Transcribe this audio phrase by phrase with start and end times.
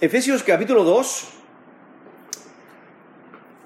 [0.00, 1.28] Efesios capítulo 2.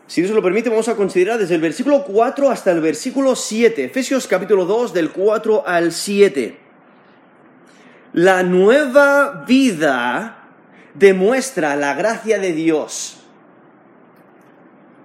[0.06, 3.84] Si Dios lo permite, vamos a considerar desde el versículo 4 hasta el versículo 7.
[3.84, 6.58] Efesios capítulo 2, del 4 al 7.
[8.14, 10.48] La nueva vida
[10.94, 13.20] demuestra la gracia de Dios.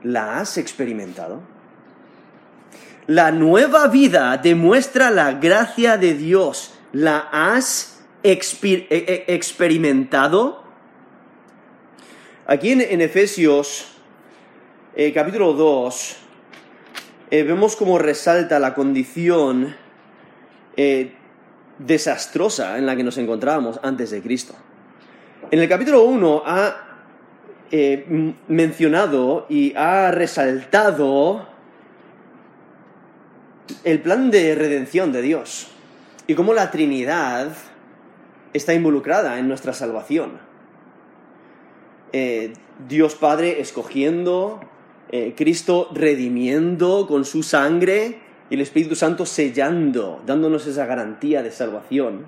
[0.03, 1.41] ¿La has experimentado?
[3.07, 6.73] La nueva vida demuestra la gracia de Dios.
[6.91, 10.66] ¿La has exper- e- e- experimentado?
[12.49, 13.89] Aquí en, Efesios
[14.95, 16.17] eh, capítulo 2
[17.29, 19.75] eh, vemos cómo resalta la condición
[20.77, 21.11] eh,
[21.77, 24.55] desastrosa en la que nos encontrábamos antes de Cristo.
[25.51, 26.83] En el capítulo 1 ha
[28.47, 31.49] mencionado y ha resaltado
[33.83, 35.67] el plan de redención de Dios
[36.27, 37.51] y cómo la Trinidad
[38.53, 40.46] está involucrada en nuestra salvación.
[42.13, 42.53] Eh,
[42.87, 44.59] Dios Padre escogiendo,
[45.11, 51.51] eh, Cristo redimiendo con su sangre y el Espíritu Santo sellando, dándonos esa garantía de
[51.51, 52.27] salvación.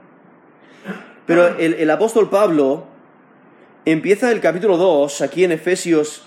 [1.25, 2.85] Pero el, apóstol Pablo
[3.85, 6.23] empieza el capítulo 2, aquí en Efesios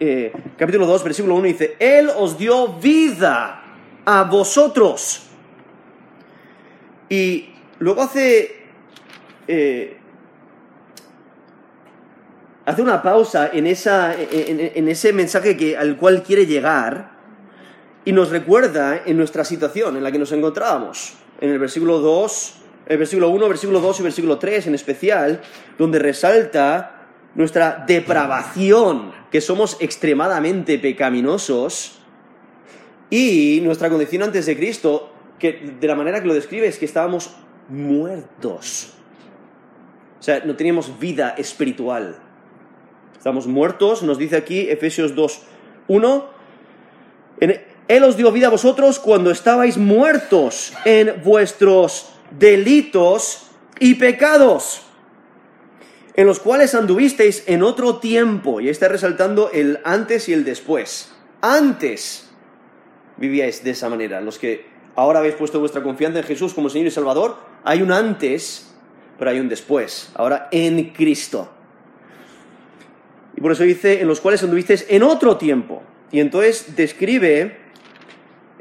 [0.00, 3.62] eh, capítulo 2, versículo 1, dice, Él os dio vida
[4.04, 5.26] a vosotros.
[7.10, 8.56] Y luego hace,
[12.68, 17.12] hace una pausa en, ese mensaje que, al cual quiere llegar
[18.04, 21.14] y nos recuerda en nuestra situación en la que nos encontrábamos.
[21.40, 22.54] En el versículo 2,
[22.88, 25.40] el versículo 1, versículo 2 y versículo 3 en especial,
[25.78, 32.00] donde resalta nuestra depravación, que somos extremadamente pecaminosos,
[33.08, 36.84] y nuestra condición antes de Cristo, que de la manera que lo describe es que
[36.84, 37.34] estábamos
[37.70, 38.92] muertos.
[40.20, 42.27] O sea, no teníamos vida espiritual.
[43.16, 45.42] Estamos muertos, nos dice aquí Efesios 2,
[45.88, 46.26] 1.
[47.88, 53.50] Él os dio vida a vosotros cuando estabais muertos en vuestros delitos
[53.80, 54.82] y pecados,
[56.14, 58.60] en los cuales anduvisteis en otro tiempo.
[58.60, 61.12] Y está resaltando el antes y el después.
[61.40, 62.28] Antes
[63.16, 64.20] vivíais de esa manera.
[64.20, 67.92] Los que ahora habéis puesto vuestra confianza en Jesús como Señor y Salvador, hay un
[67.92, 68.74] antes,
[69.18, 70.10] pero hay un después.
[70.14, 71.54] Ahora en Cristo.
[73.38, 75.84] Y por eso dice, en los cuales anduvisteis en otro tiempo.
[76.10, 77.56] Y entonces describe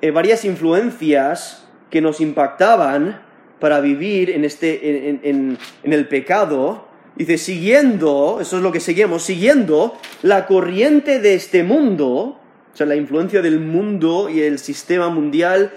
[0.04, 3.24] eh, varias influencias que nos impactaban
[3.60, 6.90] para vivir en, este, en, en, el pecado.
[7.16, 12.40] Dice, siguiendo, eso es lo que seguimos, siguiendo la corriente de este mundo, o
[12.76, 15.72] sea, la influencia del mundo y el sistema mundial,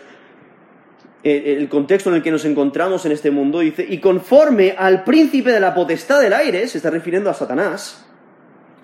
[1.24, 5.04] eh, el contexto en el que nos encontramos en este mundo, dice, y conforme al
[5.04, 8.04] príncipe de la potestad del aire, se está refiriendo a Satanás,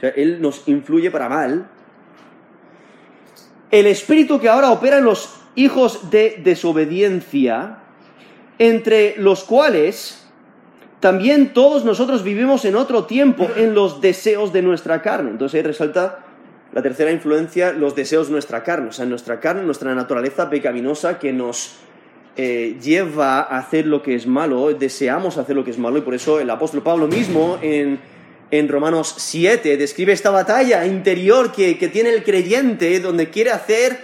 [0.00, 1.68] él nos influye para mal,
[3.70, 7.78] el espíritu que ahora opera en los hijos de desobediencia,
[8.58, 10.26] entre los cuales
[11.00, 15.30] también todos nosotros vivimos en otro tiempo en los deseos de nuestra carne.
[15.30, 16.20] Entonces ahí resalta
[16.72, 21.18] la tercera influencia, los deseos de nuestra carne, o sea, nuestra carne, nuestra naturaleza pecaminosa
[21.18, 21.76] que nos
[22.36, 26.02] eh, lleva a hacer lo que es malo, deseamos hacer lo que es malo, y
[26.02, 27.98] por eso el apóstol Pablo mismo en,
[28.50, 33.98] en Romanos 7 describe esta batalla interior que, que tiene el creyente, donde quiere hacer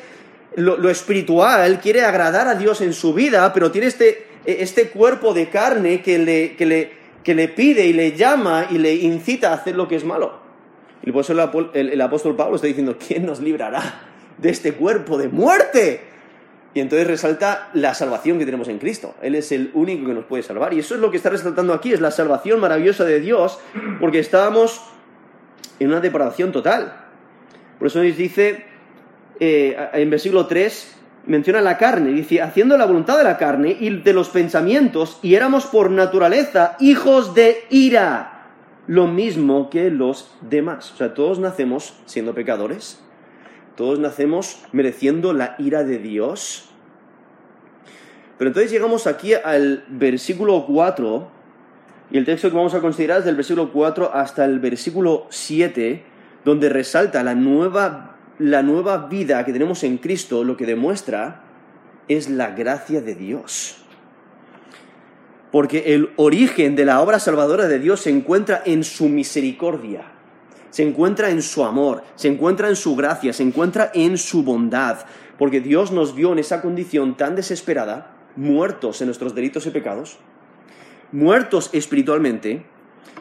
[0.56, 5.32] lo, lo, espiritual, quiere agradar a Dios en su vida, pero tiene este, este cuerpo
[5.32, 6.92] de carne que le, que, le,
[7.22, 10.40] que le pide y le llama y le incita a hacer lo que es malo.
[11.04, 14.72] Y por eso el, el, el apóstol Pablo está diciendo, ¿quién nos librará de este
[14.72, 16.11] cuerpo de muerte?
[16.74, 19.14] Y entonces resalta la salvación que tenemos en Cristo.
[19.20, 20.72] Él es el único que nos puede salvar.
[20.72, 23.58] Y eso es lo que está resaltando aquí, es la salvación maravillosa de Dios,
[24.00, 24.80] porque estábamos
[25.78, 26.94] en una depravación total.
[27.78, 28.64] Por eso nos dice,
[29.38, 30.96] eh, en versículo 3,
[31.26, 35.34] menciona la carne, dice, haciendo la voluntad de la carne y de los pensamientos, y
[35.34, 38.50] éramos por naturaleza hijos de ira,
[38.86, 40.92] lo mismo que los demás.
[40.92, 43.00] O sea, todos nacemos siendo pecadores,
[43.76, 46.68] todos nacemos mereciendo la ira de Dios.
[48.38, 51.28] Pero entonces llegamos aquí al versículo 4,
[52.10, 56.04] y el texto que vamos a considerar es del versículo 4 hasta el versículo 7,
[56.44, 61.44] donde resalta la nueva, la nueva vida que tenemos en Cristo, lo que demuestra
[62.08, 63.78] es la gracia de Dios.
[65.50, 70.12] Porque el origen de la obra salvadora de Dios se encuentra en su misericordia
[70.72, 75.00] se encuentra en su amor, se encuentra en su gracia, se encuentra en su bondad,
[75.38, 80.18] porque Dios nos vio en esa condición tan desesperada, muertos en nuestros delitos y pecados,
[81.12, 82.66] muertos espiritualmente,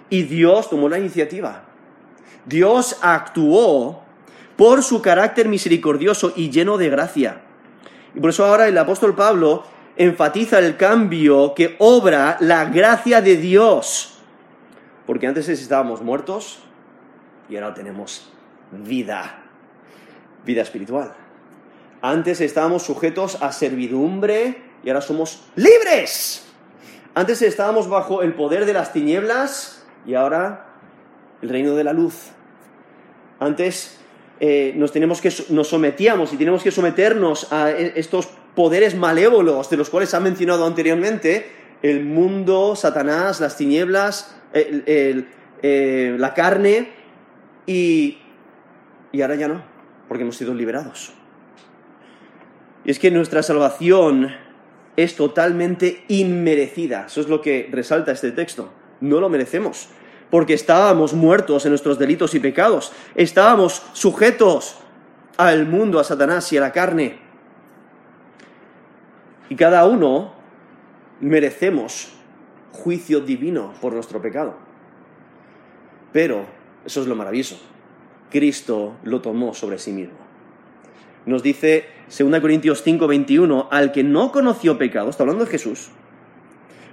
[0.10, 1.64] Y Dios tomó la iniciativa.
[2.46, 4.04] Dios actuó
[4.58, 7.42] por su carácter misericordioso y lleno de gracia.
[8.14, 9.64] Y por eso ahora el apóstol Pablo
[9.96, 14.20] enfatiza el cambio que obra la gracia de Dios.
[15.06, 16.60] Porque antes estábamos muertos
[17.52, 18.30] y ahora tenemos
[18.72, 19.44] vida,
[20.46, 21.12] vida espiritual.
[22.02, 26.48] Antes estábamos sujetos a servidumbre y ahora somos libres.
[27.14, 30.66] Antes estábamos bajo el poder de las tinieblas y ahora
[31.42, 32.30] el reino de la luz.
[33.40, 34.00] Antes
[34.40, 39.70] eh, nos, tenemos que, nos sometíamos y tenemos que someternos a e, estos poderes malévolos
[39.70, 41.52] de los cuales ha mencionado anteriormente,
[41.82, 45.26] el mundo, Satanás, las tinieblas, eh,
[46.18, 47.01] la carne,
[47.72, 49.64] y, ahora ya no,
[50.08, 51.14] porque hemos sido liberados.
[52.84, 54.32] Y es que nuestra salvación
[54.98, 57.06] es totalmente inmerecida.
[57.08, 58.72] Eso es lo que resalta este texto.
[59.00, 59.90] No lo merecemos,
[60.30, 62.92] porque estábamos muertos en nuestros delitos y pecados.
[63.16, 64.78] Estábamos sujetos
[65.38, 67.20] al mundo, a Satanás y a la carne.
[69.50, 70.34] Y cada uno
[71.20, 72.12] merecemos
[72.72, 74.56] juicio divino por nuestro pecado.
[76.12, 76.46] Pero,
[76.86, 77.60] eso es lo maravilloso,
[78.30, 80.18] Cristo lo tomó sobre sí mismo.
[81.26, 81.86] Nos dice
[82.18, 85.90] 2 Corintios 5, 21, al que no conoció pecado, está hablando de Jesús,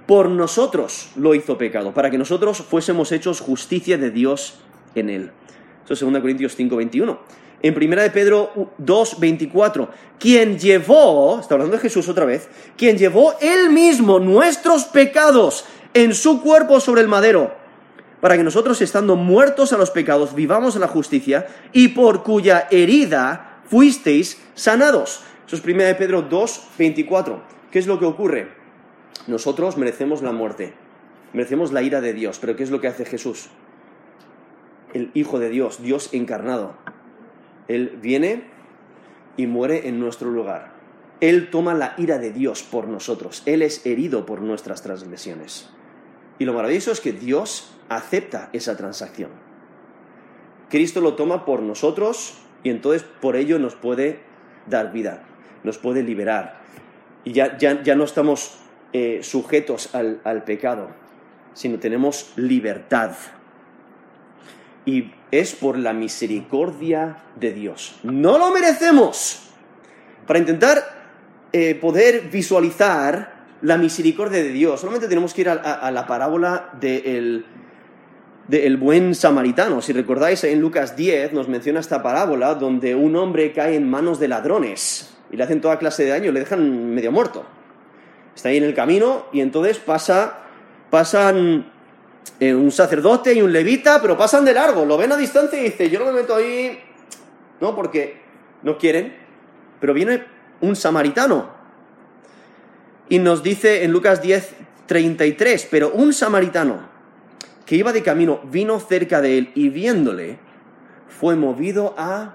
[0.05, 4.59] por nosotros lo hizo pecado, para que nosotros fuésemos hechos justicia de Dios
[4.95, 5.31] en él.
[5.83, 7.19] Eso es 2 Corintios 5, 21.
[7.61, 12.47] En 1 de Pedro 2, 24, quien llevó, está hablando de Jesús otra vez,
[12.77, 17.53] quien llevó él mismo nuestros pecados en su cuerpo sobre el madero,
[18.21, 22.67] para que nosotros, estando muertos a los pecados, vivamos en la justicia, y por cuya
[22.69, 25.21] herida fuisteis sanados.
[25.47, 27.41] Eso es 1 de Pedro 2, 24.
[27.71, 28.49] ¿Qué es lo que ocurre?
[29.27, 30.73] Nosotros merecemos la muerte,
[31.33, 33.49] merecemos la ira de Dios, pero ¿qué es lo que hace Jesús?
[34.93, 36.73] El Hijo de Dios, Dios encarnado.
[37.67, 38.45] Él viene
[39.37, 40.73] y muere en nuestro lugar.
[41.21, 43.43] Él toma la ira de Dios por nosotros.
[43.45, 45.69] Él es herido por nuestras transgresiones.
[46.39, 49.31] Y lo maravilloso es que Dios acepta esa transacción.
[50.69, 54.19] Cristo lo toma por nosotros y entonces por ello nos puede
[54.67, 55.23] dar vida,
[55.63, 56.59] nos puede liberar.
[57.23, 58.59] Y ya, ya, no estamos
[58.93, 60.89] eh, sujetos al, al pecado,
[61.53, 63.11] sino tenemos libertad.
[64.85, 67.99] Y es por la misericordia de Dios.
[68.03, 69.49] No lo merecemos.
[70.25, 70.99] Para intentar
[71.51, 77.45] eh, poder visualizar la misericordia de Dios, solamente tenemos que ir a, la parábola del
[78.49, 79.79] del buen samaritano.
[79.79, 84.19] Si recordáis, en Lucas 10 nos menciona esta parábola donde un hombre cae en manos
[84.19, 87.45] de ladrones y le hacen toda clase de daño, le dejan medio muerto.
[88.35, 90.39] Está ahí en el camino y entonces pasa,
[90.89, 91.71] pasan
[92.39, 95.65] eh, un sacerdote y un levita, pero pasan de largo, lo ven a distancia y
[95.65, 96.79] dice, yo no me meto ahí,
[97.61, 98.19] no, porque
[98.63, 99.15] no quieren,
[99.79, 100.23] pero viene
[100.61, 101.51] un samaritano.
[103.09, 104.55] Y nos dice en Lucas 10,
[104.87, 106.88] 33, pero un samaritano
[107.69, 110.39] que iba de camino, vino cerca de él y viéndole,
[111.07, 112.33] fue movido a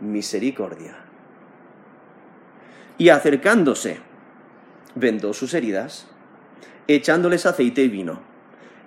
[0.00, 0.96] misericordia.
[2.98, 3.98] Y acercándose,
[4.96, 6.08] vendó sus heridas,
[6.88, 8.22] echándoles aceite y vino,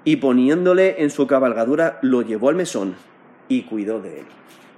[0.03, 2.97] y poniéndole en su cabalgadura, lo llevó al mesón
[3.47, 4.25] y cuidó de él.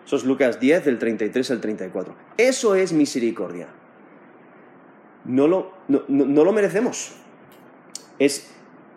[0.06, 2.16] Eso es Lucas 10, del 33 al 34.
[2.38, 3.70] Eso es misericordia.
[5.26, 7.16] No lo, no lo merecemos.
[8.20, 8.54] Es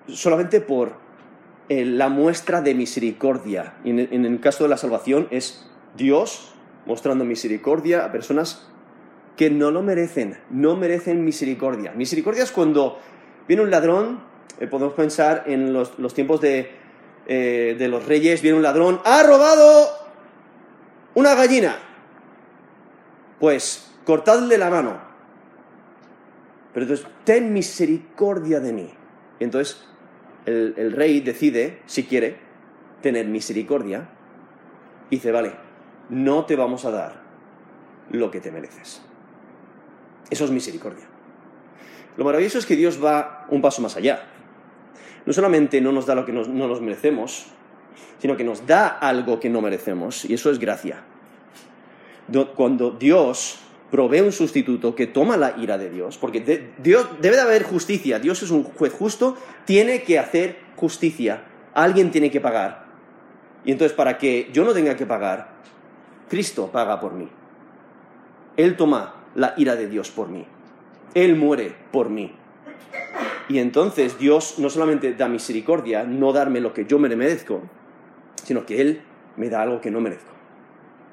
[0.06, 1.08] solamente por
[1.70, 3.74] eh, la muestra de misericordia.
[3.84, 5.64] Y en, el caso de la salvación es
[5.96, 6.52] Dios
[6.84, 8.66] mostrando misericordia a personas
[9.36, 11.92] que no lo merecen, no merecen misericordia.
[11.92, 12.98] Misericordia es cuando
[13.46, 14.18] viene un ladrón,
[14.58, 16.72] eh, podemos pensar en los, tiempos de,
[17.28, 19.90] eh, de los reyes, viene un ladrón, ha robado
[21.14, 21.76] una gallina.
[23.38, 25.00] Pues cortadle la mano.
[26.74, 28.90] Pero entonces, ten misericordia de mí.
[29.38, 29.86] Entonces,
[30.46, 32.36] el, rey decide, si quiere,
[33.02, 34.08] tener misericordia
[35.10, 35.52] y dice, vale,
[36.08, 37.22] no te vamos a dar
[38.10, 39.02] lo que te mereces.
[40.30, 41.06] Eso es misericordia.
[42.16, 44.26] Lo maravilloso es que Dios va un paso más allá.
[45.26, 47.46] No solamente no nos da lo que no nos merecemos,
[48.18, 51.02] sino que nos da algo que no merecemos, y eso es gracia.
[52.54, 53.58] Cuando Dios
[53.90, 58.18] provee un sustituto que toma la ira de Dios, porque Dios, debe de haber justicia,
[58.18, 61.44] Dios es un juez justo, tiene que hacer justicia,
[61.74, 62.86] alguien tiene que pagar.
[63.64, 65.50] Y entonces para que yo no tenga que pagar,
[66.28, 67.28] Cristo paga por mí.
[68.56, 70.46] Él toma la ira de Dios por mí.
[71.14, 72.34] Él muere por mí.
[73.48, 77.62] Y entonces Dios no solamente da misericordia, no darme lo que yo me merezco,
[78.44, 79.02] sino que Él
[79.36, 80.32] me da algo que no merezco,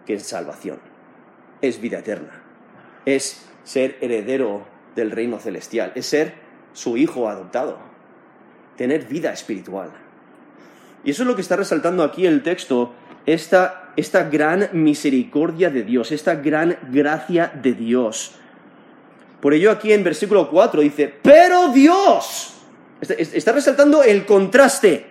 [0.06, 0.78] que es salvación,
[1.62, 2.44] es vida eterna,
[3.08, 6.34] es ser heredero del reino celestial, es ser
[6.74, 7.80] su hijo adoptado,
[8.76, 9.92] tener vida espiritual.
[11.06, 12.94] Y eso es lo que está resaltando aquí el texto,
[13.26, 18.36] esta, esta gran misericordia de Dios, esta gran gracia de Dios.
[19.40, 22.56] Por ello aquí en versículo 4 dice, pero Dios,
[23.00, 25.06] está resaltando el contraste,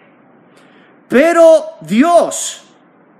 [1.08, 2.62] pero Dios,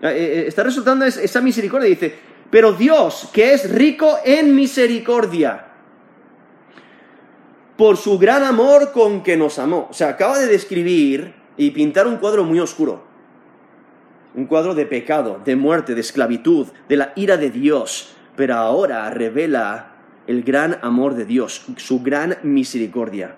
[0.03, 5.67] eh, eh, está resaltando esa misericordia, dice, pero Dios, que es rico en misericordia,
[7.77, 9.89] por su gran amor con que nos amó.
[9.91, 13.05] O sea, acaba de describir y pintar un cuadro muy oscuro.
[14.35, 18.15] Un cuadro de pecado, de muerte, de esclavitud, de la ira de Dios.
[18.37, 19.93] Pero ahora revela
[20.27, 23.37] el gran amor de Dios, su gran misericordia.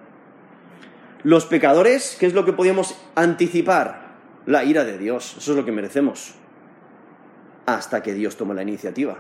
[1.23, 4.09] Los pecadores, ¿qué es lo que podíamos anticipar?
[4.47, 6.35] La ira de Dios, eso es lo que merecemos.
[7.77, 9.17] Hasta que Dios tomó la iniciativa.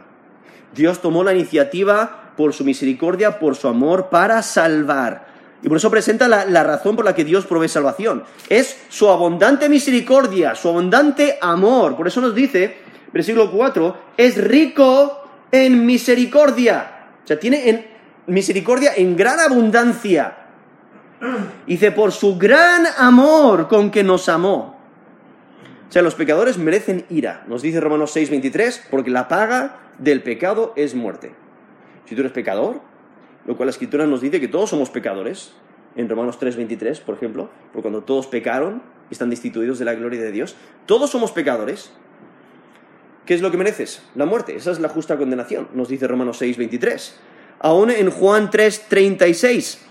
[0.74, 5.26] Dios tomó la iniciativa por su misericordia, por su amor, para salvar.
[5.62, 8.24] Y por eso presenta la, razón por la que Dios provee salvación.
[8.48, 11.94] Es su abundante misericordia, su abundante amor.
[11.94, 12.78] Por eso nos dice,
[13.12, 17.08] versículo 4, es rico en misericordia.
[17.22, 17.86] O sea, tiene en
[18.28, 20.36] misericordia en gran abundancia.
[21.66, 24.77] Dice, por su gran amor con que nos amó.
[25.88, 27.44] O sea, los pecadores merecen ira.
[27.48, 31.32] Nos dice Romanos 6:23, porque la paga del pecado es muerte.
[32.04, 32.80] Si tú eres pecador,
[33.46, 35.52] lo cual la escritura nos dice que todos somos pecadores,
[35.96, 40.20] en Romanos 3:23, por ejemplo, porque cuando todos pecaron y están destituidos de la gloria
[40.20, 41.92] de Dios, todos somos pecadores,
[43.28, 44.00] ¿Qué es lo que mereces?
[44.14, 44.56] La muerte.
[44.56, 47.14] Esa es la justa condenación, nos dice Romanos 6, 23.
[47.58, 49.86] Aún en Juan 3, 36.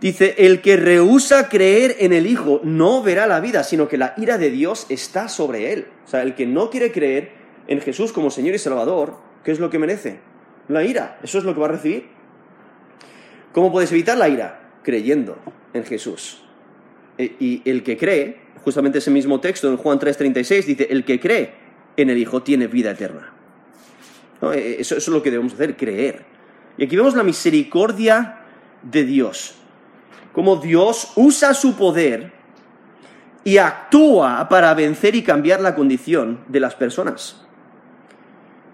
[0.00, 4.14] Dice, el que rehúsa creer en el Hijo no verá la vida, sino que la
[4.16, 5.88] ira de Dios está sobre él.
[6.06, 7.32] O sea, el que no quiere creer
[7.66, 10.20] en Jesús como Señor y Salvador, ¿qué es lo que merece?
[10.68, 11.18] La ira.
[11.22, 12.06] Eso es lo que va a recibir.
[13.52, 14.70] ¿Cómo puedes evitar la ira?
[14.82, 15.36] Creyendo
[15.74, 16.44] en Jesús.
[17.18, 21.20] E, y el que cree, justamente ese mismo texto en Juan 3:36 dice, el que
[21.20, 21.52] cree
[21.96, 23.34] en el Hijo tiene vida eterna.
[24.54, 26.24] Eh, eso, es lo que debemos hacer, creer.
[26.78, 28.40] Y aquí vemos la misericordia
[28.82, 29.59] de Dios.
[30.32, 32.32] Cómo Dios usa su poder
[33.44, 37.36] y actúa para vencer y cambiar la condición de las personas.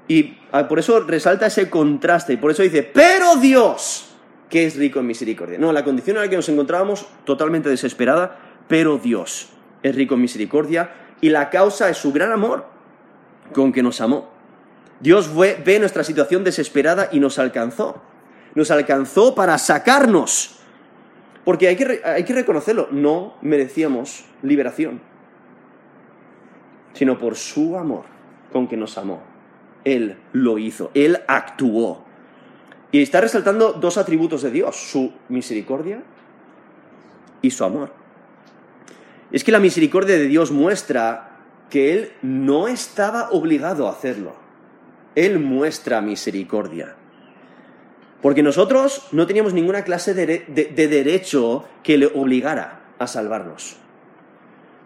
[0.09, 4.09] Y ah, por eso resalta ese contraste, y por eso dice, pero Dios,
[4.49, 5.59] que es rico en misericordia.
[5.59, 9.49] No, la condición en la que nos encontrábamos, totalmente desesperada, pero Dios
[9.83, 12.67] es rico en misericordia, y la causa es su gran amor
[13.53, 14.31] con que nos amó.
[15.01, 18.03] Dios ve nuestra situación desesperada y nos alcanzó.
[18.55, 20.56] Nos alcanzó para sacarnos.
[21.47, 25.01] Porque hay que, hay que reconocerlo, no merecíamos liberación,
[26.93, 28.03] sino por su amor
[28.53, 29.23] con que nos amó.
[29.85, 32.05] Él lo hizo, Él actuó.
[32.91, 36.03] Y está resaltando dos atributos de Dios, su misericordia
[37.43, 37.93] y su amor.
[39.31, 44.35] Es que la misericordia de Dios muestra que Él no estaba obligado a hacerlo.
[45.15, 46.97] Él muestra misericordia.
[48.23, 50.45] Porque nosotros no teníamos ninguna clase de,
[50.75, 53.77] derecho que le obligara a salvarnos.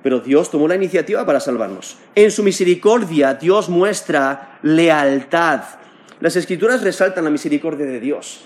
[0.03, 1.99] Pero Dios tomó la iniciativa para salvarnos.
[2.15, 5.63] En su misericordia Dios muestra lealtad.
[6.21, 8.43] Las escrituras resaltan la misericordia de Dios.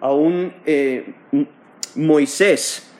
[0.00, 1.14] Aún eh,
[1.94, 2.90] Moisés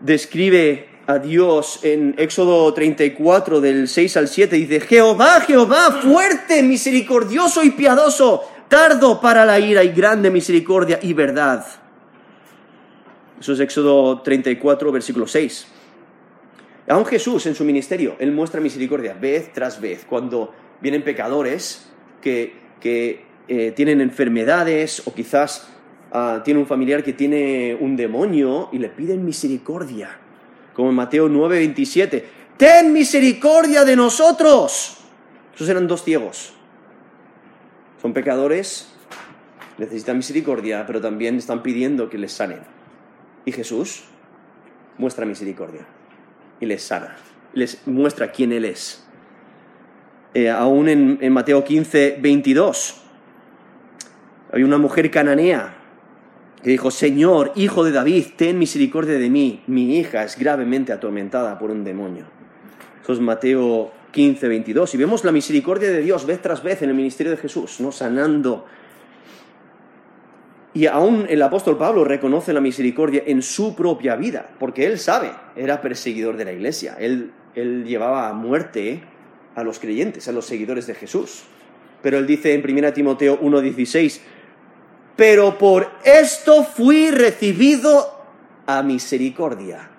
[0.00, 7.62] describe a Dios en Éxodo 34 del 6 al 7, dice, Jehová, Jehová, fuerte, misericordioso
[7.64, 11.66] y piadoso, tardo para la ira y grande misericordia y verdad.
[13.38, 15.66] Eso es Éxodo 34, versículo 6.
[16.88, 21.86] Aún Jesús en su ministerio, Él muestra misericordia vez tras vez, cuando vienen pecadores
[22.22, 22.62] que,
[23.46, 25.68] eh, tienen enfermedades o quizás
[26.10, 30.16] ah, tiene un familiar que tiene un demonio y le piden misericordia
[30.72, 32.24] como en Mateo 9, 27.
[32.56, 34.96] Ten misericordia de nosotros.
[35.54, 36.54] Esos eran dos ciegos.
[38.02, 38.88] Son pecadores,
[39.78, 42.58] necesitan misericordia, pero también están pidiendo que les sanen.
[43.44, 44.02] Y Jesús
[44.98, 45.86] muestra misericordia
[46.58, 47.16] y les sana,
[47.54, 49.06] les muestra quién Él es.
[50.34, 53.02] Eh, aún en, Mateo 15, 22,
[54.52, 55.76] hay una mujer cananea
[56.60, 61.56] que dijo, Señor, hijo de David, ten misericordia de mí, mi hija es gravemente atormentada
[61.56, 62.24] por un demonio.
[63.02, 64.94] Eso es Mateo 15, 22.
[64.94, 67.90] Y vemos la misericordia de Dios vez tras vez en el ministerio de Jesús, ¿no?
[67.90, 68.66] sanando.
[70.74, 75.30] Y aún el apóstol Pablo reconoce la misericordia en su propia vida, porque él sabe,
[75.54, 79.02] era perseguidor de la iglesia, él, él llevaba a muerte
[79.54, 81.42] a los creyentes, a los seguidores de Jesús.
[82.02, 84.20] Pero él dice en 1 Timoteo 1:16,
[85.16, 88.24] pero por esto fui recibido
[88.66, 89.90] a misericordia,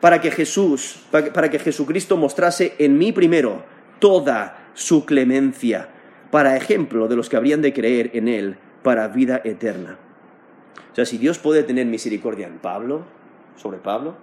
[0.00, 3.64] para que Jesús, para que Jesucristo mostrase en mí primero
[3.98, 5.88] toda su clemencia,
[6.30, 9.98] para ejemplo de los que habrían de creer en él para vida eterna.
[10.92, 13.04] O sea, si Dios puede tener misericordia en Pablo,
[13.56, 14.16] sobre Pablo,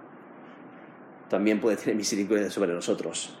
[1.28, 3.38] también puede tener misericordia sobre nosotros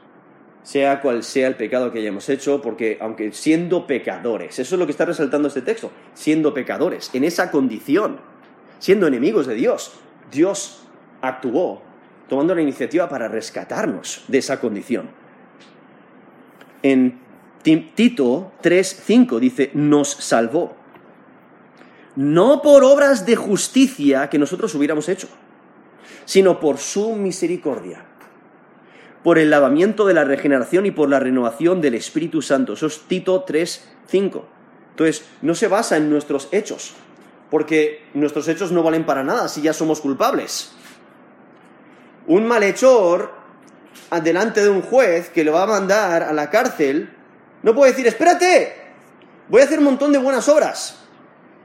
[0.68, 4.84] sea cual sea el pecado que hayamos hecho, porque aunque siendo pecadores, eso es lo
[4.84, 8.20] que está resaltando este texto, siendo pecadores, en esa condición,
[8.78, 9.94] siendo enemigos de Dios,
[10.30, 10.82] Dios
[11.22, 11.80] actuó
[12.28, 15.10] tomando la iniciativa para rescatarnos de esa condición.
[16.82, 17.20] En
[17.62, 20.76] Tito 3:5 dice, nos salvó,
[22.16, 25.28] no por obras de justicia que nosotros hubiéramos hecho,
[26.24, 28.04] sino por su misericordia
[29.22, 32.74] por el lavamiento de la regeneración y por la renovación del Espíritu Santo.
[32.74, 34.48] Eso es Tito 3, 5.
[34.90, 36.94] Entonces, no se basa en nuestros hechos,
[37.50, 40.72] porque nuestros hechos no valen para nada si ya somos culpables.
[42.28, 43.32] Un malhechor,
[44.22, 47.10] delante de un juez que lo va a mandar a la cárcel,
[47.62, 48.74] no puede decir, espérate,
[49.48, 51.02] voy a hacer un montón de buenas obras.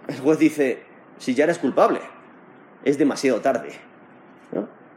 [0.07, 0.83] El juez dice,
[1.17, 1.99] si ya eres culpable,
[2.83, 3.71] es demasiado tarde.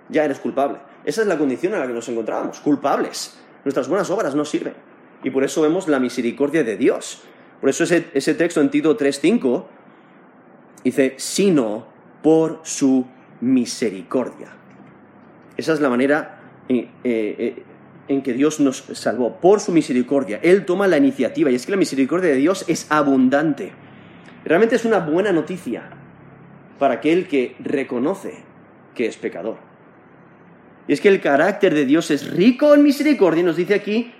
[0.08, 0.78] Ya eres culpable.
[1.04, 3.36] Esa es la condición en la que nos encontrábamos, culpables.
[3.64, 4.74] Nuestras buenas obras no sirven.
[5.24, 7.22] Y por eso vemos la misericordia de Dios.
[7.60, 9.64] Por eso ese, ese texto en Tito 3.5
[10.84, 11.86] dice, sino
[12.22, 13.04] por su
[13.40, 14.48] misericordia.
[15.56, 17.62] Esa es la manera en, eh, eh,
[18.08, 20.38] en que Dios nos salvó, por su misericordia.
[20.42, 23.72] Él toma la iniciativa y es que la misericordia de Dios es abundante.
[24.44, 25.90] Realmente es una buena noticia
[26.78, 28.34] para aquel que reconoce
[28.94, 29.56] que es pecador.
[30.88, 34.12] Y es que el carácter de Dios es rico en misericordia, nos dice aquí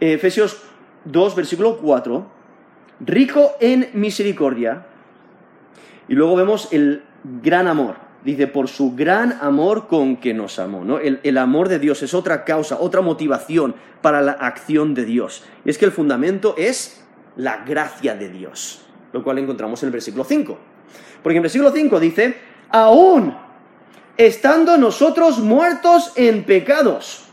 [0.00, 0.62] Efesios
[1.06, 2.26] 2, versículo 4,
[3.00, 4.86] rico en misericordia.
[6.08, 7.02] Y luego vemos el
[7.42, 8.03] gran amor.
[8.24, 10.84] Dice, por su gran amor con que nos amó.
[10.84, 10.98] ¿no?
[10.98, 15.44] El, el, amor de Dios es otra causa, otra motivación para la acción de Dios.
[15.64, 17.04] Y es que el fundamento es
[17.36, 18.82] la gracia de Dios,
[19.12, 20.58] lo cual encontramos en el versículo 5.
[21.22, 22.36] Porque en el versículo 5 dice,
[22.70, 23.34] aún
[24.16, 27.24] estando nosotros muertos en pecados.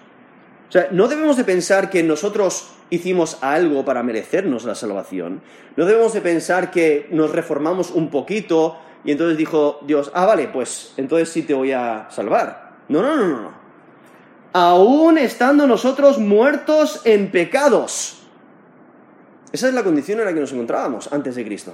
[0.69, 5.41] O sea, no debemos de pensar que nosotros hicimos algo para merecernos la salvación.
[5.75, 10.47] No debemos de pensar que nos reformamos un poquito y entonces dijo Dios, ah, vale,
[10.47, 12.71] pues entonces sí te voy a salvar.
[12.87, 13.61] No, no, no, no.
[14.53, 18.23] Aún estando nosotros muertos en pecados.
[19.51, 21.73] Esa es la condición en la que nos encontrábamos antes de Cristo.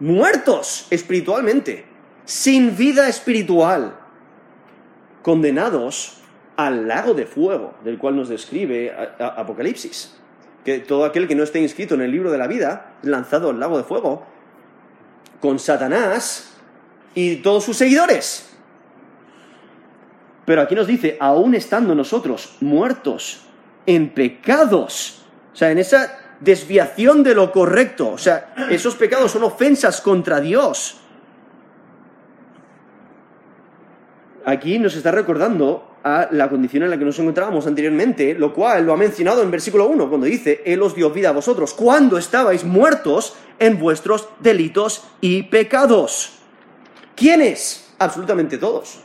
[0.00, 1.84] Muertos espiritualmente,
[2.24, 3.96] sin vida espiritual
[5.22, 6.18] condenados
[6.56, 10.16] al lago de fuego, del cual nos describe Apocalipsis.
[10.64, 13.60] Que todo aquel que no esté inscrito en el libro de la vida, lanzado al
[13.60, 14.26] lago de fuego,
[15.40, 16.53] con Satanás
[17.14, 18.50] y todos sus seguidores.
[20.44, 23.42] Pero aquí nos dice, aún estando nosotros muertos
[23.86, 25.22] en pecados,
[25.52, 30.40] o sea, en esa desviación de lo correcto, o sea, esos pecados son ofensas contra
[30.40, 31.00] Dios.
[34.44, 38.84] aquí nos está recordando a la condición en la que nos encontrábamos anteriormente, lo cual
[38.84, 42.18] lo ha mencionado en versículo 1, cuando dice, Él os dio vida a vosotros, cuando
[42.18, 46.33] estabais muertos en vuestros delitos y pecados.
[47.14, 47.92] ¿Quiénes?
[47.98, 49.00] Absolutamente todos.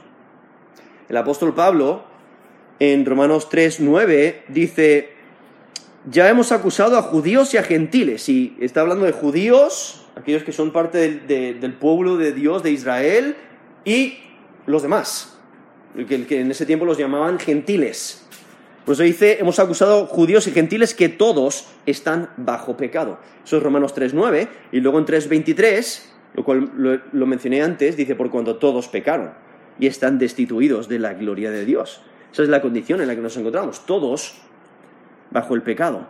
[1.07, 2.03] El apóstol Pablo,
[2.79, 5.13] en Romanos 3, 9, dice,
[6.09, 10.51] ya hemos acusado a judíos y a gentiles, y está hablando de judíos, aquellos que
[10.51, 13.35] son parte del, pueblo de Dios, de Israel,
[13.85, 14.19] y
[14.65, 15.37] los demás,
[16.07, 18.25] que, que en ese tiempo los llamaban gentiles.
[18.89, 23.19] Por eso dice, hemos acusado judíos y gentiles que todos están bajo pecado.
[23.45, 24.47] Eso es Romanos 3.9.
[24.71, 26.01] Y luego en 3.23,
[26.33, 26.71] lo cual
[27.11, 29.31] lo, mencioné antes, dice, por cuanto todos pecaron
[29.79, 32.01] y están destituidos de la gloria de Dios.
[32.31, 34.35] Esa es la condición en la que nos encontramos, todos
[35.31, 36.07] bajo el pecado.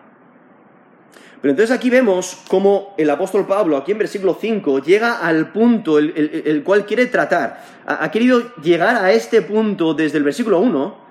[1.41, 5.97] Pero entonces aquí vemos cómo el apóstol Pablo, aquí en versículo 5, llega al punto
[5.97, 7.63] el, cual quiere tratar.
[7.86, 11.10] Ha, querido llegar a este punto desde el versículo 1,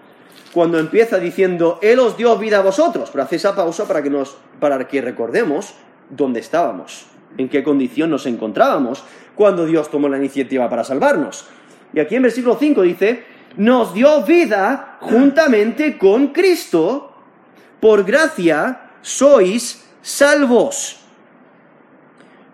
[0.53, 3.09] cuando empieza diciendo, Él os dio vida a vosotros.
[3.11, 5.75] Pero hace esa pausa para que, nos, para que recordemos
[6.11, 11.47] dónde estábamos, en qué condición nos encontrábamos cuando Dios tomó la iniciativa para salvarnos.
[11.93, 13.25] Y aquí en versículo 5 dice,
[13.57, 17.13] nos dio vida juntamente con Cristo,
[17.81, 21.01] por gracia sois salvos.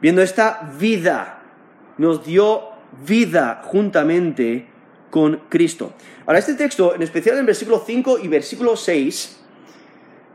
[0.01, 1.43] Viendo esta vida
[1.99, 2.71] nos dio
[3.07, 4.67] vida juntamente
[5.11, 5.93] con Cristo.
[6.27, 9.41] Ahora, este texto, en especial en versículo 5 y versículo 6,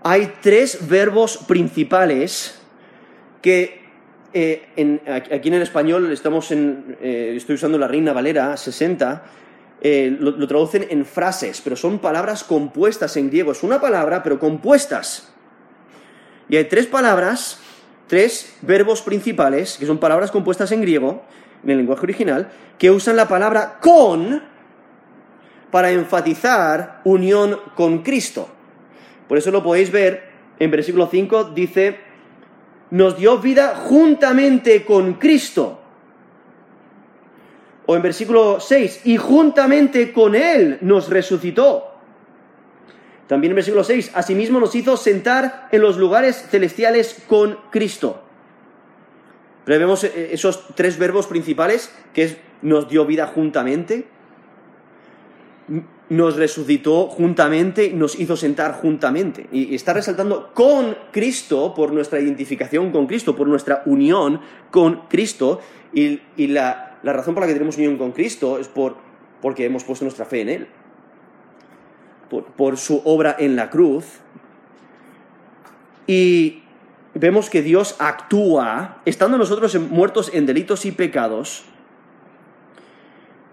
[0.04, 2.62] hay tres verbos principales
[3.42, 3.79] que
[4.34, 5.00] eh,
[5.32, 9.24] aquí en el español estamos en, eh, estoy usando la Reina Valera 60,
[9.82, 13.52] eh, lo, lo, traducen en frases, pero son palabras compuestas en griego.
[13.52, 15.34] Es una palabra, pero compuestas.
[16.50, 17.60] Y hay tres palabras,
[18.08, 21.24] tres verbos principales, que son palabras compuestas en griego,
[21.64, 24.44] en el lenguaje original, que usan la palabra con
[25.72, 28.50] para enfatizar unión con Cristo.
[29.28, 32.09] Por eso lo podéis ver en versículo 5, dice,
[32.92, 35.80] nos dio vida juntamente con Cristo.
[37.86, 41.86] O en versículo 6, y juntamente con Él nos resucitó.
[43.28, 48.24] También en versículo 6, asimismo nos hizo sentar en los lugares celestiales con Cristo.
[49.66, 54.08] Pero vemos eh, esos tres verbos principales, que es nos dio vida juntamente,
[56.10, 59.48] nos resucitó juntamente, nos hizo sentar juntamente.
[59.52, 64.42] Y está resaltando con Cristo, por nuestra identificación con Cristo, por nuestra unión
[64.72, 65.62] con Cristo.
[65.94, 68.96] Y, la, razón por la que tenemos unión con Cristo es por,
[69.42, 70.68] porque hemos puesto nuestra fe en Él.
[72.30, 74.06] Por, por su obra en la cruz.
[76.08, 76.64] Y
[77.14, 81.66] vemos que Dios actúa, estando nosotros muertos en delitos y pecados,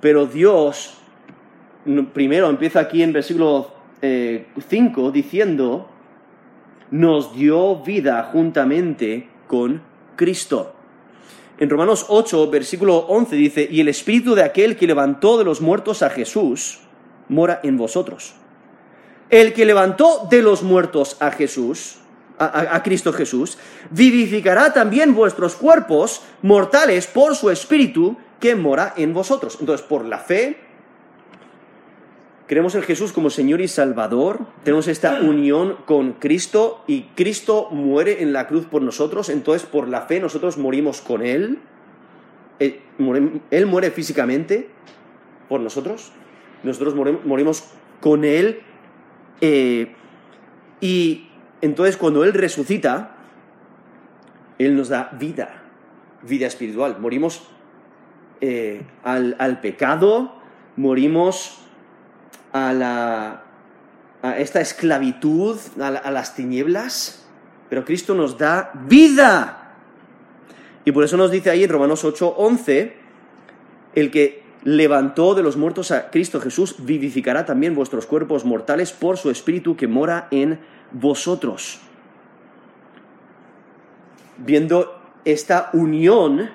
[0.01, 1.03] pero Dios
[2.13, 5.89] primero empieza aquí en versículo 5 eh, diciendo,
[6.91, 9.83] nos dio vida juntamente con
[10.17, 10.73] Cristo.
[11.59, 15.61] En Romanos 8, versículo 11 dice, y el espíritu de aquel que levantó de los
[15.61, 16.81] muertos a Jesús
[17.29, 18.35] mora en vosotros.
[19.31, 21.97] El que levantó de los muertos a Jesús,
[22.39, 23.59] a, a Cristo Jesús,
[23.91, 29.57] vivificará también vuestros cuerpos mortales por su espíritu que mora en vosotros.
[29.59, 30.66] Entonces, por la fe,
[32.47, 38.23] Creemos en Jesús como Señor y Salvador, tenemos esta unión con Cristo y Cristo muere
[38.23, 41.59] en la cruz por nosotros, entonces por la fe nosotros morimos con Él.
[42.61, 42.83] Eh,
[43.51, 44.69] Él muere físicamente
[45.49, 46.13] por nosotros,
[46.63, 47.65] nosotros morimos
[48.01, 48.61] con Él
[49.41, 49.93] eh,
[50.81, 51.29] y
[51.63, 53.17] entonces cuando Él resucita,
[54.61, 55.65] Él nos da vida,
[56.23, 56.99] vida espiritual.
[57.01, 57.43] Morimos
[58.41, 60.33] eh, al, al pecado,
[60.77, 61.66] morimos
[62.53, 63.43] a, la,
[64.39, 67.27] esta esclavitud, a, las tinieblas,
[67.69, 69.75] pero Cristo nos da vida.
[70.85, 72.97] Y por eso nos dice ahí en Romanos 8, 11,
[73.95, 79.17] el que levantó de los muertos a Cristo Jesús, vivificará también vuestros cuerpos mortales por
[79.17, 80.61] su Espíritu que mora en
[80.93, 81.81] vosotros.
[84.39, 86.51] Viendo esta unión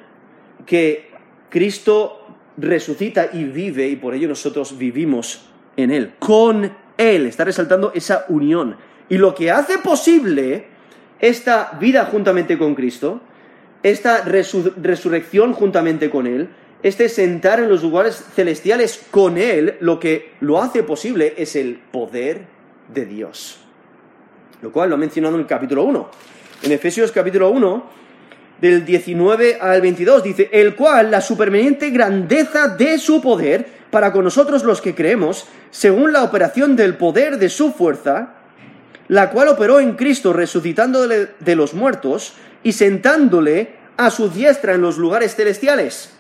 [0.66, 1.12] que
[1.50, 2.22] Cristo
[2.58, 7.26] resucita y vive, y por ello nosotros vivimos en Él, con Él.
[7.26, 8.76] Está resaltando esa unión.
[9.10, 10.66] Y lo que hace posible
[11.20, 13.22] esta vida juntamente con Cristo,
[13.84, 16.50] esta resurrección juntamente con Él,
[16.84, 21.76] este sentar en los lugares celestiales con Él, lo que lo hace posible es el
[21.76, 22.46] poder
[22.92, 23.60] de Dios.
[24.62, 26.10] Lo cual lo ha mencionado en el capítulo 1.
[26.64, 28.02] En Efesios capítulo 1,
[28.62, 34.24] del 19 al 22, dice, el cual la superveniente grandeza de su poder para con
[34.24, 38.34] nosotros los que creemos, según la operación del poder de su fuerza,
[39.08, 44.82] la cual operó en Cristo resucitándole de los muertos y sentándole a su diestra en
[44.82, 46.14] los lugares celestiales,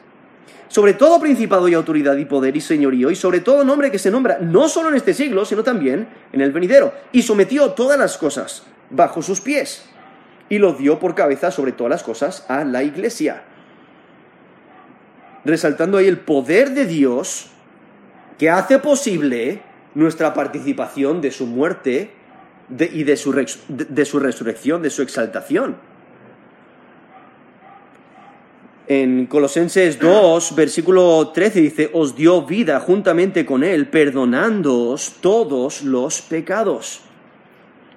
[0.67, 4.12] sobre todo principado y autoridad y poder y señorío, y sobre todo nombre que se
[4.12, 8.17] nombra no solo en este siglo, sino también en el venidero, y sometió todas las
[8.17, 9.86] cosas bajo sus pies
[10.49, 13.43] y lo dio por cabeza sobre todas las cosas a la iglesia.
[15.45, 17.51] Resaltando ahí el poder de Dios
[18.41, 19.62] que hace posible
[19.93, 22.10] nuestra participación de su muerte
[22.71, 23.32] y de su,
[23.67, 25.77] de su resurrección, de su exaltación.
[28.88, 36.23] En Colosenses 2, versículo 13 dice, os dio vida juntamente con Él, perdonándoos todos los
[36.23, 37.04] pecados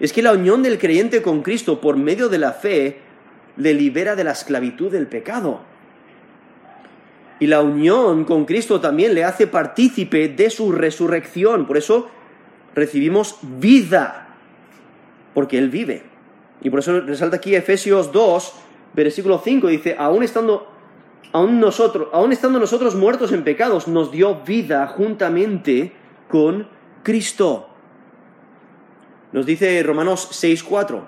[0.01, 2.99] es que la unión del creyente con Cristo por medio de la fe
[3.57, 5.74] le libera de la esclavitud del pecado.
[7.41, 11.67] Y la unión con Cristo también le hace partícipe de su resurrección.
[11.67, 12.09] Por eso
[12.75, 14.37] recibimos vida,
[15.35, 16.03] porque Él vive.
[16.63, 18.53] Y por eso resalta aquí Efesios 2,
[18.95, 20.67] versículo 5, dice, aún estando,
[21.33, 25.93] aún nosotros, aún estando nosotros muertos en pecados, nos dio vida juntamente
[26.29, 26.69] con
[27.03, 27.69] Cristo.
[29.33, 31.01] Nos dice Romanos 6.4,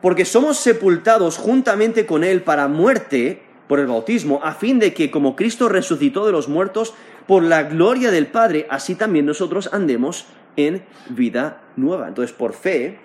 [0.00, 5.10] porque somos sepultados juntamente con Él para muerte por el bautismo, a fin de que
[5.10, 6.94] como Cristo resucitó de los muertos
[7.26, 10.26] por la gloria del Padre, así también nosotros andemos
[10.56, 12.08] en vida nueva.
[12.08, 12.98] Entonces, por fe,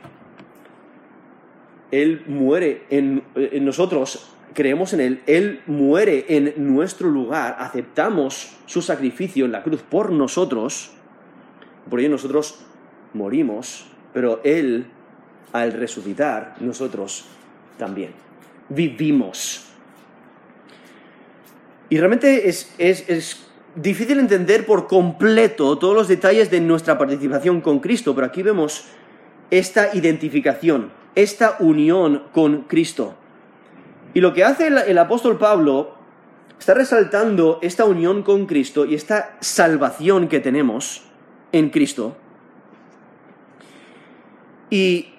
[1.90, 3.24] Él muere en,
[3.66, 9.82] nosotros, creemos en Él, Él muere en nuestro lugar, aceptamos su sacrificio en la cruz
[9.82, 10.92] por nosotros,
[11.90, 12.64] por ello nosotros
[13.14, 14.86] morimos, pero Él,
[15.52, 17.26] al resucitar, nosotros
[17.78, 18.12] también
[18.70, 19.71] vivimos.
[21.92, 27.80] Y realmente es, es, difícil entender por completo todos los detalles de nuestra participación con
[27.80, 28.86] Cristo, pero aquí vemos
[29.50, 33.16] esta identificación, esta unión con Cristo.
[34.14, 35.96] Y lo que hace el, apóstol Pablo
[36.58, 41.04] está resaltando esta unión con Cristo y esta salvación que tenemos
[41.52, 42.16] en Cristo.
[44.70, 45.10] Y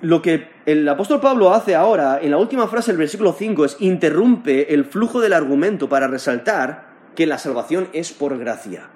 [0.00, 3.76] lo que el apóstol Pablo hace ahora, en la última frase del versículo 5, es
[3.78, 8.90] interrumpe el flujo del argumento para resaltar que la salvación es por gracia.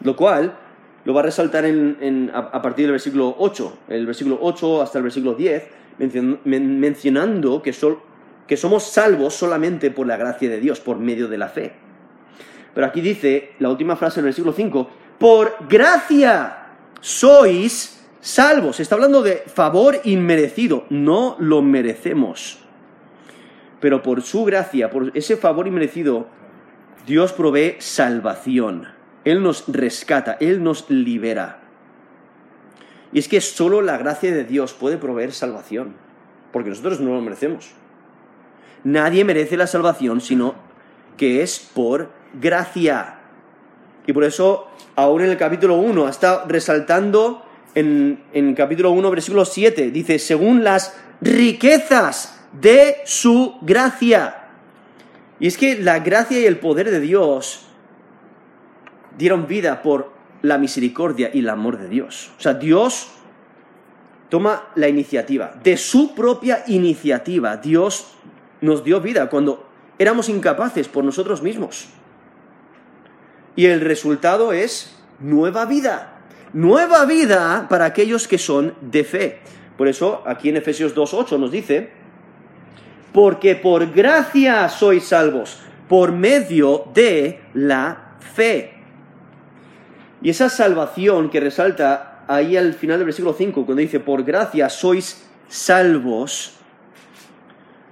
[0.00, 0.56] Lo cual
[1.04, 5.34] lo va a resaltar a, partir del versículo 8, el versículo 8 hasta el versículo
[5.34, 5.64] 10,
[6.44, 7.72] mencionando que,
[8.56, 11.72] somos salvos solamente por la gracia de Dios, por medio de la fe.
[12.72, 16.68] Pero aquí dice, la última frase del versículo 5, por gracia
[17.00, 18.80] sois salvos.
[18.80, 20.84] Está hablando de favor inmerecido.
[20.90, 22.58] No lo merecemos.
[23.80, 26.26] Pero por su gracia, por ese favor inmerecido,
[27.06, 28.88] Dios provee salvación.
[29.24, 31.60] Él nos rescata, Él nos libera.
[33.12, 35.94] Y es que solo la gracia de Dios puede proveer salvación,
[36.52, 37.70] porque nosotros no lo merecemos.
[38.84, 40.54] Nadie merece la salvación, sino
[41.16, 43.18] que es por gracia.
[44.06, 49.90] Y por eso, ahora en el capítulo 1, está resaltando en, capítulo 1, versículo 7,
[49.90, 54.48] dice, según las riquezas de su gracia.
[55.40, 57.66] Y es que la gracia y el poder de Dios
[59.16, 62.30] dieron vida por la misericordia y el amor de Dios.
[62.38, 63.08] O sea, Dios
[64.28, 65.54] toma la iniciativa.
[65.62, 68.14] De su propia iniciativa, Dios
[68.60, 71.88] nos dio vida cuando éramos incapaces por nosotros mismos.
[73.56, 76.17] Y el resultado es nueva vida
[76.52, 79.38] nueva vida para aquellos que son de fe.
[79.76, 81.90] Por eso aquí en Efesios 2.8 nos dice,
[83.12, 85.58] porque por gracia sois salvos,
[85.88, 88.74] por medio de la fe.
[90.20, 94.68] Y esa salvación que resalta ahí al final del versículo 5, cuando dice, por gracia
[94.68, 96.54] sois salvos,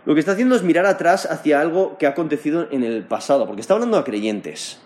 [0.04, 3.46] lo que está haciendo es mirar atrás hacia algo que ha acontecido en el pasado,
[3.46, 4.80] porque está hablando a creyentes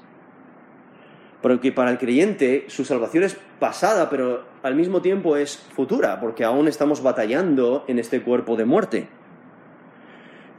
[1.42, 6.44] porque para el creyente su salvación es pasada, pero al mismo tiempo es futura, porque
[6.44, 9.08] aún estamos batallando en este cuerpo de muerte.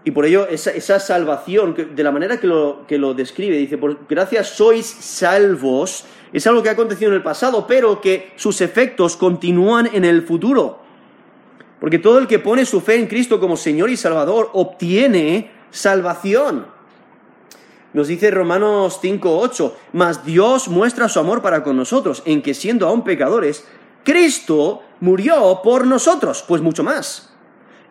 [0.04, 4.08] Y por ello esa, salvación, de la manera que lo, que lo describe, dice, por
[4.08, 9.15] gracias sois salvos, es algo que ha acontecido en el pasado, pero que sus efectos
[9.15, 10.80] continúan en el futuro.
[11.80, 16.65] Porque todo el que pone su fe en Cristo como Señor y Salvador obtiene salvación.
[17.93, 22.88] Nos dice Romanos 5:8, mas Dios muestra su amor para con nosotros, en que siendo
[22.88, 23.65] aún pecadores,
[24.04, 27.34] Cristo murió por nosotros, pues mucho más.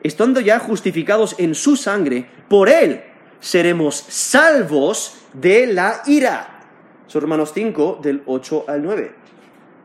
[0.02, 3.02] Estando ya justificados en su sangre, por él
[3.40, 6.60] seremos salvos de la ira.
[7.06, 9.14] Son Romanos 5 del 8 al 9.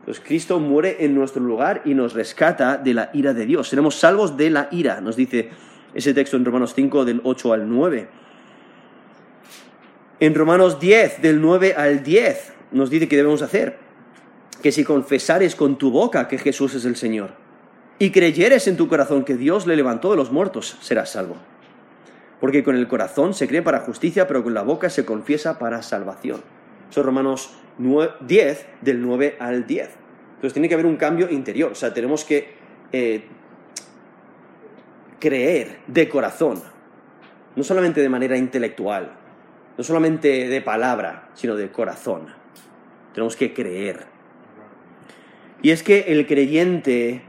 [0.04, 3.68] Pues Cristo muere en nuestro lugar y nos rescata de la ira de Dios.
[3.68, 5.50] Seremos salvos de la ira, nos dice
[5.92, 8.08] ese texto en Romanos 5 del 8 al 9.
[10.18, 13.78] En Romanos 10, del 9 al 10, nos dice que debemos hacer.
[14.62, 17.34] Que si confesares con tu boca que Jesús es el Señor
[17.98, 21.36] y creyeres en tu corazón que Dios le levantó de los muertos, serás salvo.
[22.40, 25.82] Porque con el corazón se cree para justicia, pero con la boca se confiesa para
[25.82, 26.42] salvación.
[26.88, 29.90] Son Romanos 10, del 9 al 10.
[30.36, 31.72] Entonces tiene que haber un cambio interior.
[31.72, 32.54] O sea, tenemos que
[32.92, 33.24] eh,
[35.20, 36.62] creer de corazón,
[37.54, 39.25] no solamente de manera intelectual,
[39.76, 42.26] no solamente de palabra, sino de corazón.
[43.12, 44.06] Tenemos que creer.
[45.62, 47.22] Y es que el creyente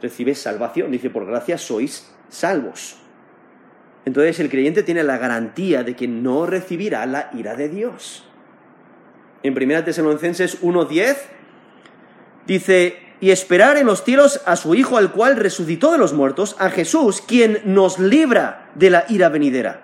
[0.00, 2.96] recibe salvación, dice, por gracia sois salvos.
[4.04, 8.24] Entonces el creyente tiene la garantía de que no recibirá la ira de Dios.
[9.42, 11.16] En 1 Tesalonicenses 1.10
[12.46, 16.56] dice, y esperar en los cielos a su Hijo al cual resucitó de los muertos,
[16.58, 19.83] a Jesús, quien nos libra de la ira venidera.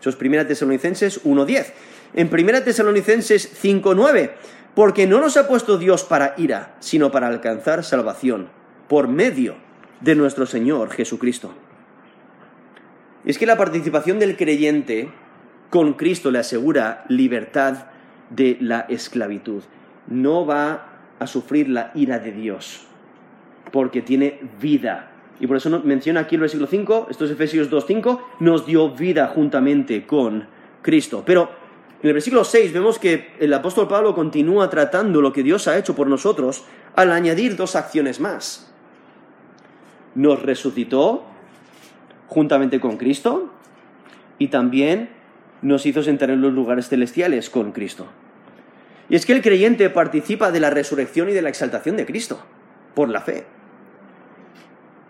[0.00, 1.72] Eso es 1 Tesalonicenses 1.10.
[2.14, 4.30] En 1 Tesalonicenses 5.9,
[4.74, 8.48] porque no nos ha puesto Dios para ira, sino para alcanzar salvación,
[8.88, 9.56] por medio
[10.00, 11.52] de nuestro Señor Jesucristo.
[13.24, 15.10] Es que la participación del creyente
[15.70, 17.86] con Cristo le asegura libertad
[18.30, 19.62] de la esclavitud.
[20.06, 22.86] No va a sufrir la ira de Dios,
[23.72, 25.10] porque tiene vida.
[25.40, 30.06] Y por eso menciona aquí el versículo 5, estos Efesios 2.5, nos dio vida juntamente
[30.06, 30.46] con
[30.82, 31.22] Cristo.
[31.26, 31.50] Pero
[32.02, 35.76] en el versículo 6 vemos que el apóstol Pablo continúa tratando lo que Dios ha
[35.76, 38.72] hecho por nosotros al añadir dos acciones más.
[40.14, 41.24] Nos resucitó
[42.28, 43.50] juntamente con Cristo
[44.38, 45.10] y también
[45.62, 48.06] nos hizo sentar en los lugares celestiales con Cristo.
[49.08, 52.40] Y es que el creyente participa de la resurrección y de la exaltación de Cristo
[52.94, 53.46] por la fe.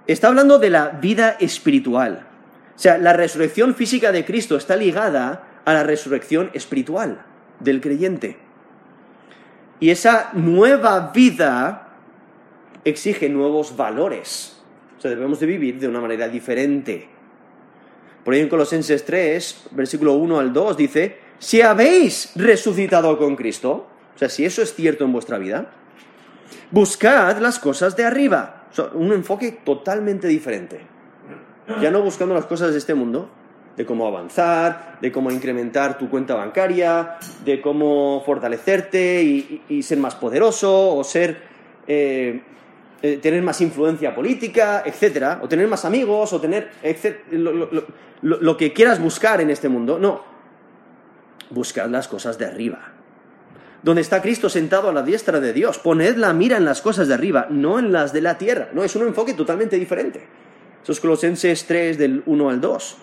[0.06, 2.26] Está hablando de la vida espiritual.
[2.74, 7.24] O sea, la resurrección física de Cristo está ligada a la resurrección espiritual
[7.58, 8.36] del creyente.
[9.80, 11.88] Y esa nueva vida
[12.84, 14.56] exige nuevos valores.
[14.96, 17.08] O sea, debemos de vivir de una manera diferente.
[18.24, 23.86] Por ahí en Colosenses 3, versículo 1 al 2 dice, si habéis resucitado con Cristo,
[24.14, 25.70] o sea, si eso es cierto en vuestra vida,
[26.70, 28.55] buscad las cosas de arriba.
[28.70, 30.80] O sea, un enfoque totalmente diferente.
[31.80, 33.28] Ya no buscando las cosas de este mundo,
[33.76, 39.22] de cómo avanzar, de cómo incrementar tu cuenta bancaria, de cómo fortalecerte
[39.68, 41.36] y, ser más poderoso o ser
[41.86, 42.40] eh,
[43.02, 46.70] eh, tener más influencia política, etcétera, o tener más amigos, o tener
[48.22, 49.98] lo, que quieras buscar en este mundo.
[49.98, 50.22] No,
[51.50, 52.95] buscad las cosas de arriba.
[53.86, 55.78] Donde está Cristo sentado a la diestra de Dios.
[55.78, 58.68] Poned la mira en las cosas de arriba, no en las de la tierra.
[58.72, 60.26] No, es un enfoque totalmente diferente.
[60.82, 62.96] Eso es Colosenses 3 del 1 al 2.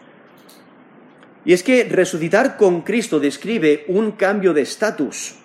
[1.46, 5.36] Y es que resucitar con Cristo describe un cambio de estatus.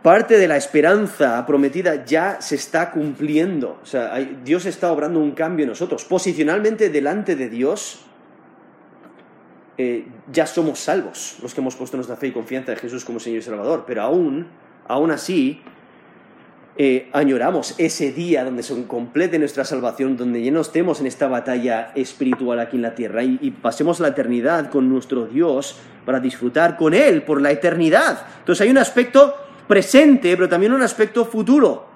[0.00, 3.80] Parte de la esperanza prometida ya se está cumpliendo.
[3.82, 6.04] O sea, Dios está obrando un cambio en nosotros.
[6.04, 8.03] Posicionalmente delante de Dios,
[9.76, 13.20] eh, ya somos salvos, los que hemos puesto nuestra fe y confianza en Jesús como
[13.20, 13.84] Señor y Salvador.
[13.86, 14.46] Pero aún,
[14.86, 15.60] aún así,
[16.76, 21.28] eh, añoramos ese día donde se complete nuestra salvación, donde ya no estemos en esta
[21.28, 26.20] batalla espiritual aquí en la tierra y, y, pasemos la eternidad con nuestro Dios para
[26.20, 28.26] disfrutar con Él por la eternidad.
[28.40, 29.34] Entonces hay un aspecto
[29.66, 31.86] presente, pero también un aspecto futuro.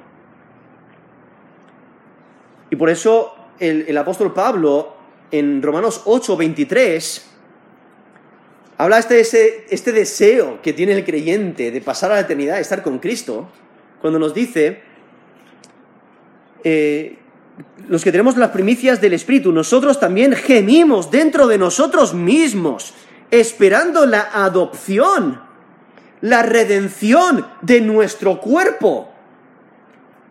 [2.70, 4.94] Y por eso el, apóstol Pablo
[5.30, 7.30] en Romanos 8, 23
[8.78, 12.62] habla de este, este deseo que tiene el creyente de pasar a la eternidad, de
[12.62, 13.48] estar con Cristo
[14.00, 14.80] cuando nos dice,
[16.62, 17.18] eh,
[17.88, 22.94] los que tenemos las primicias del Espíritu, nosotros también gemimos dentro de nosotros mismos,
[23.32, 25.40] esperando la adopción,
[26.20, 29.10] la redención de nuestro cuerpo.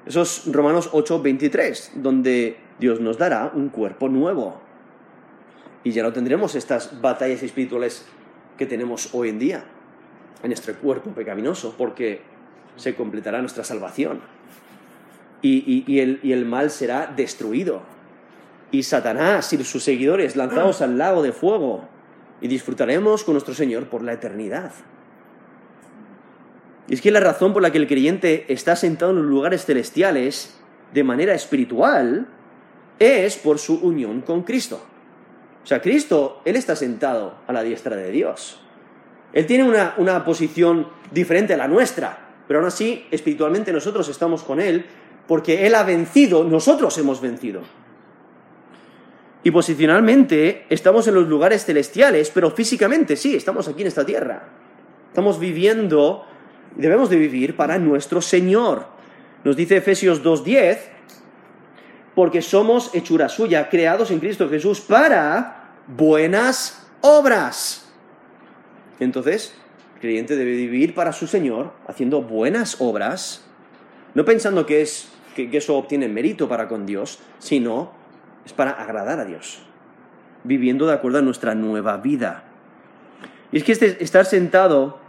[0.06, 4.62] Eso es Romanos 8, 23, donde Dios nos dará un cuerpo nuevo.
[5.84, 8.06] Y ya no tendremos estas batallas espirituales
[8.58, 9.64] que tenemos hoy en día
[10.44, 12.22] en nuestro cuerpo pecaminoso, porque
[12.76, 14.22] se completará nuestra salvación.
[15.42, 17.82] Y, el, el mal será destruido.
[18.72, 21.88] Y Satanás y sus seguidores lanzados al lago de fuego.
[22.42, 24.72] Y disfrutaremos con nuestro Señor por la eternidad.
[26.88, 29.66] Y es que la razón por la que el creyente está sentado en los lugares
[29.66, 30.58] celestiales
[30.94, 32.28] de manera espiritual
[33.00, 34.82] es por su unión con Cristo.
[35.68, 38.58] O sea, Cristo, Él está sentado a la diestra de Dios.
[39.34, 42.18] Él tiene una, una posición diferente a la nuestra.
[42.48, 44.86] Pero aún así, espiritualmente nosotros estamos con Él
[45.28, 47.64] porque Él ha vencido, nosotros hemos vencido.
[49.44, 54.48] Y posicionalmente estamos en los lugares celestiales, pero físicamente sí, estamos aquí en esta tierra.
[55.10, 56.24] Estamos viviendo,
[56.78, 58.86] debemos de vivir para nuestro Señor.
[59.44, 60.78] Nos dice Efesios 2.10,
[62.16, 65.57] porque somos hechura suya, creados en Cristo Jesús para
[65.88, 67.90] buenas obras.
[69.00, 69.56] Entonces,
[69.96, 73.46] el creyente debe vivir para su Señor, haciendo buenas obras,
[74.14, 77.92] no pensando que, es, que, eso obtiene mérito para con Dios, sino
[78.46, 79.60] es para agradar a Dios,
[80.44, 82.44] viviendo de acuerdo a nuestra nueva vida.
[83.52, 85.00] Y es que este, estar sentado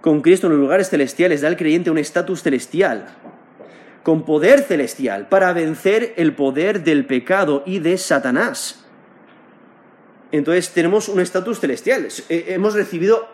[0.00, 3.06] con Cristo en los lugares celestiales da al creyente un estatus celestial,
[4.02, 8.81] con poder celestial, para vencer el poder del pecado y de Satanás.
[10.32, 12.08] Entonces tenemos un estatus celestial.
[12.28, 13.28] Hemos recibido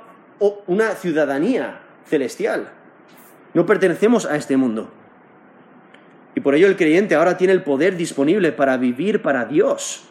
[0.67, 2.73] una ciudadanía celestial.
[3.55, 4.91] No pertenecemos a este mundo.
[6.35, 10.05] Y por ello el creyente ahora tiene el poder disponible para vivir para Dios.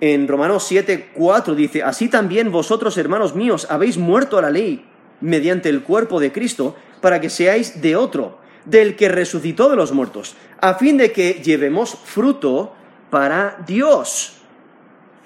[0.00, 4.84] En Romanos 7, 4 dice, así también vosotros, hermanos míos, habéis muerto a la ley
[5.20, 9.92] mediante el cuerpo de Cristo, para que seáis de otro, del que resucitó de los
[9.92, 12.74] muertos, a fin de que llevemos fruto
[13.10, 14.41] para Dios.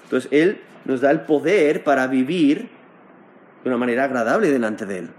[0.07, 2.69] Entonces Él nos da el poder para vivir
[3.63, 5.09] de una manera agradable delante de Él.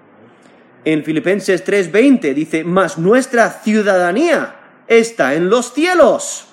[0.84, 6.46] En Filipenses 3:20 dice, mas nuestra ciudadanía está en los cielos,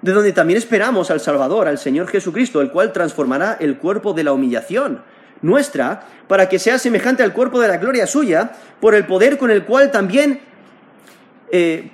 [0.00, 4.24] de donde también esperamos al Salvador, al Señor Jesucristo, el cual transformará el cuerpo de
[4.24, 5.02] la humillación
[5.42, 9.50] nuestra, para que sea semejante al cuerpo de la gloria suya, por el poder con
[9.50, 10.40] el cual también,
[11.50, 11.90] eh,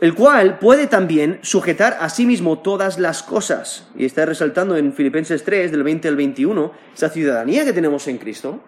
[0.00, 3.86] el cual puede también sujetar a sí mismo todas las cosas.
[3.96, 8.18] Y está resaltando en Filipenses 3, del 20 al 21, esa ciudadanía que tenemos en
[8.18, 8.60] Cristo,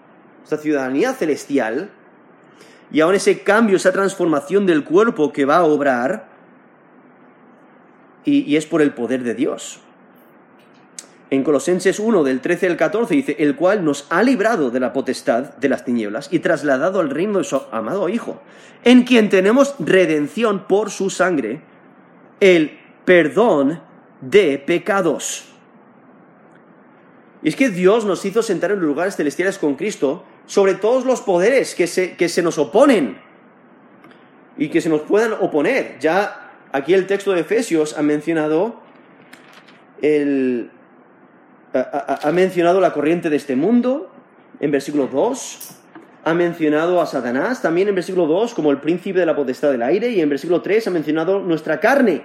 [0.44, 1.90] esta ciudadanía celestial,
[2.90, 6.28] y aún ese cambio, esa transformación del cuerpo que va a obrar,
[8.24, 9.81] y, y es por el poder de Dios.
[11.32, 14.92] En Colosenses 1, del 13 al 14, dice, el cual nos ha librado de la
[14.92, 18.42] potestad de las tinieblas y trasladado al reino de su amado Hijo,
[18.84, 21.62] en quien tenemos redención por su sangre,
[22.40, 23.80] el perdón
[24.20, 25.46] de pecados.
[27.42, 31.22] Y es que Dios nos hizo sentar en lugares celestiales con Cristo sobre todos los
[31.22, 33.16] poderes que se, que se nos oponen
[34.58, 35.96] y que se nos puedan oponer.
[35.98, 38.82] Ya aquí el texto de Efesios ha mencionado
[40.02, 40.70] el,
[41.74, 44.10] ha, mencionado la corriente de este mundo
[44.60, 45.70] en versículo 2,
[46.24, 49.82] ha mencionado a Satanás también en versículo 2 como el príncipe de la potestad del
[49.82, 52.22] aire y en versículo 3 ha mencionado nuestra carne,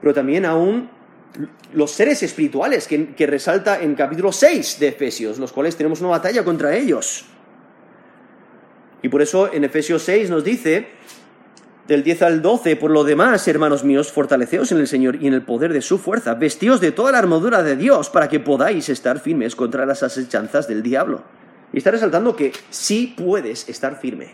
[0.00, 0.88] pero también aún
[1.72, 6.10] los seres espirituales que, que resalta en capítulo 6 de Efesios, los cuales tenemos una
[6.10, 7.26] batalla contra ellos.
[9.02, 10.88] Y por eso en Efesios 6 nos dice
[11.88, 15.34] del 10 al 12, por lo demás, hermanos míos, fortaleceos en el Señor y en
[15.34, 18.88] el poder de su fuerza, vestíos de toda la armadura de Dios para que podáis
[18.88, 21.22] estar firmes contra las asechanzas del diablo.
[21.72, 24.32] Y está resaltando que sí puedes estar firme.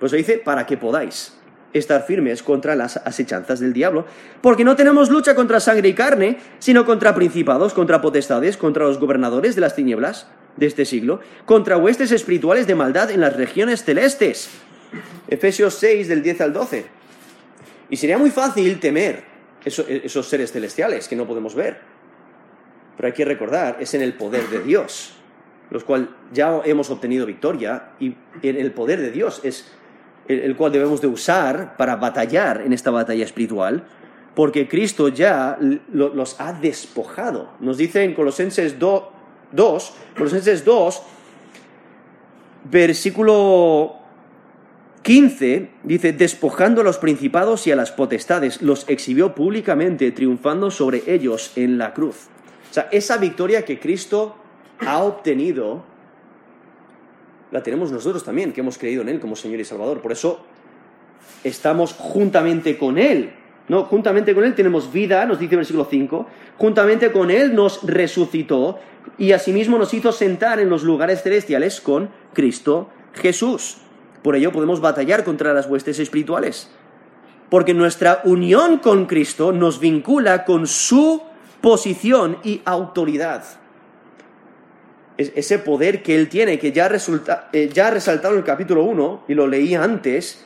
[0.00, 1.34] Pues dice, para que podáis
[1.72, 4.06] estar firmes contra las asechanzas del diablo,
[4.40, 8.98] porque no tenemos lucha contra sangre y carne, sino contra principados, contra potestades, contra los
[8.98, 13.84] gobernadores de las tinieblas de este siglo, contra huestes espirituales de maldad en las regiones
[13.84, 14.50] celestes.
[15.28, 16.86] Efesios 6 del 10 al 12.
[17.90, 19.24] Y sería muy fácil temer
[19.64, 21.80] esos, seres celestiales que no podemos ver.
[22.96, 25.14] Pero hay que recordar, es en el poder de Dios,
[25.70, 29.72] los cuales ya hemos obtenido victoria y en el poder de Dios es
[30.28, 33.84] el, cual debemos de usar para batallar en esta batalla espiritual,
[34.34, 35.58] porque Cristo ya
[35.92, 37.50] los ha despojado.
[37.60, 39.02] Nos dice en Colosenses 2,
[40.16, 41.02] Colosenses 2,
[42.70, 44.05] versículo
[45.06, 51.04] 15 dice, despojando a los principados y a las potestades, los exhibió públicamente, triunfando sobre
[51.06, 52.26] ellos en la cruz.
[52.68, 54.34] O sea, esa victoria que Cristo
[54.80, 55.84] ha obtenido,
[57.52, 60.02] la tenemos nosotros también, que hemos creído en Él como Señor y Salvador.
[60.02, 60.44] Por eso
[61.44, 63.30] estamos juntamente con Él.
[63.68, 63.84] ¿no?
[63.84, 66.26] Juntamente con Él tenemos vida, nos dice el versículo 5.
[66.58, 68.80] Juntamente con Él nos resucitó
[69.18, 73.82] y asimismo nos hizo sentar en los lugares celestiales con Cristo Jesús.
[74.26, 76.68] Por ello podemos batallar contra las huestes espirituales.
[77.48, 81.22] Porque nuestra unión con Cristo nos vincula con su
[81.60, 83.44] posición y autoridad.
[85.16, 86.90] ese poder que Él tiene, que ya,
[87.52, 90.44] eh, ya ha resaltado en el capítulo 1, y lo leí antes,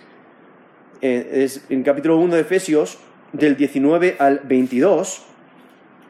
[1.01, 2.99] eh, es en capítulo 1 de Efesios,
[3.33, 5.22] del 19 al 22,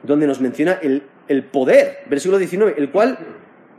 [0.03, 3.16] donde nos menciona el, el poder, versículo 19, el cual,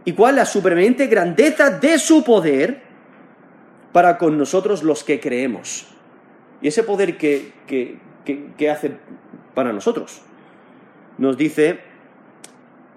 [0.05, 2.90] y cual la supremamente grandeza de su poder,
[3.91, 5.87] para con nosotros los que creemos.
[6.61, 8.91] Y ese poder que, que, hace
[9.53, 10.21] para nosotros.
[11.17, 11.79] Nos dice,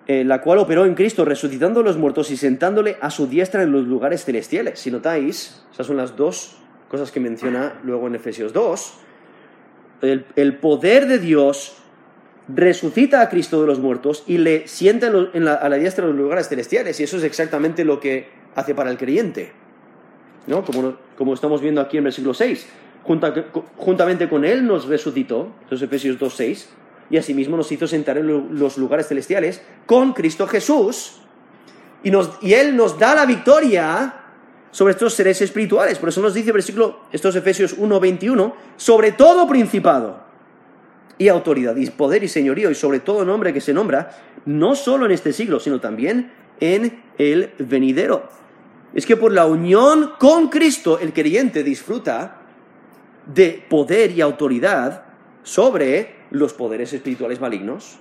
[0.07, 3.63] eh, la cual operó en Cristo, resucitando a los muertos y sentándole a su diestra
[3.63, 4.79] en los lugares celestiales.
[4.79, 6.57] Si notáis, esas son las dos
[6.89, 8.95] cosas que menciona luego en Efesios 2.
[10.37, 11.77] El, poder de Dios
[12.47, 16.49] resucita a Cristo de los muertos y le sienta a la diestra en los lugares
[16.49, 17.01] celestiales.
[17.01, 19.64] Y eso es exactamente lo que hace para el creyente.
[20.47, 20.65] ¿No?
[21.17, 22.67] Como, estamos viendo aquí en versículo 6.
[23.77, 26.67] juntamente con Él nos resucitó, los Efesios 2.6,
[27.11, 31.21] y asimismo nos hizo sentar en los lugares celestiales con Cristo Jesús,
[32.03, 32.11] y,
[32.43, 34.21] y Él nos da la victoria
[34.71, 35.99] sobre estos seres espirituales.
[35.99, 40.25] Por eso nos dice versículo, estos Efesios 1.21, sobre todo principado
[41.17, 44.11] y autoridad, y poder y señorío, y sobre todo nombre que se nombra,
[44.47, 48.29] no solo en este siglo, sino también en el venidero
[48.95, 52.43] es que por la unión con Cristo el creyente disfruta
[53.27, 55.05] de poder y autoridad
[55.43, 57.99] sobre los poderes espirituales malignos.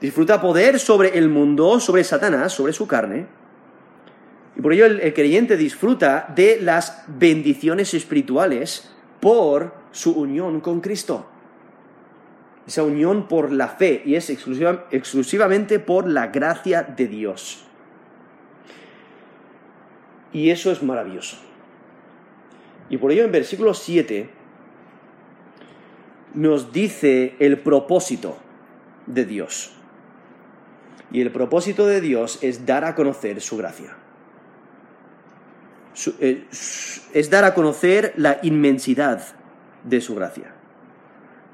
[0.00, 3.26] Disfruta poder sobre el mundo, sobre Satanás, sobre su carne.
[4.56, 11.26] Y por ello el, creyente disfruta de las bendiciones espirituales por su unión con Cristo.
[12.66, 17.69] esa unión por la fe y es exclusivamente por la gracia de Dios.
[20.32, 21.36] Y eso es maravilloso.
[22.88, 24.30] Y por ello en versículo 7
[26.34, 28.36] nos dice el propósito
[29.06, 29.72] de Dios.
[31.12, 33.96] Y el propósito de Dios es dar a conocer su gracia.
[36.20, 39.22] Eh, es dar a conocer la inmensidad
[39.84, 40.54] de su gracia.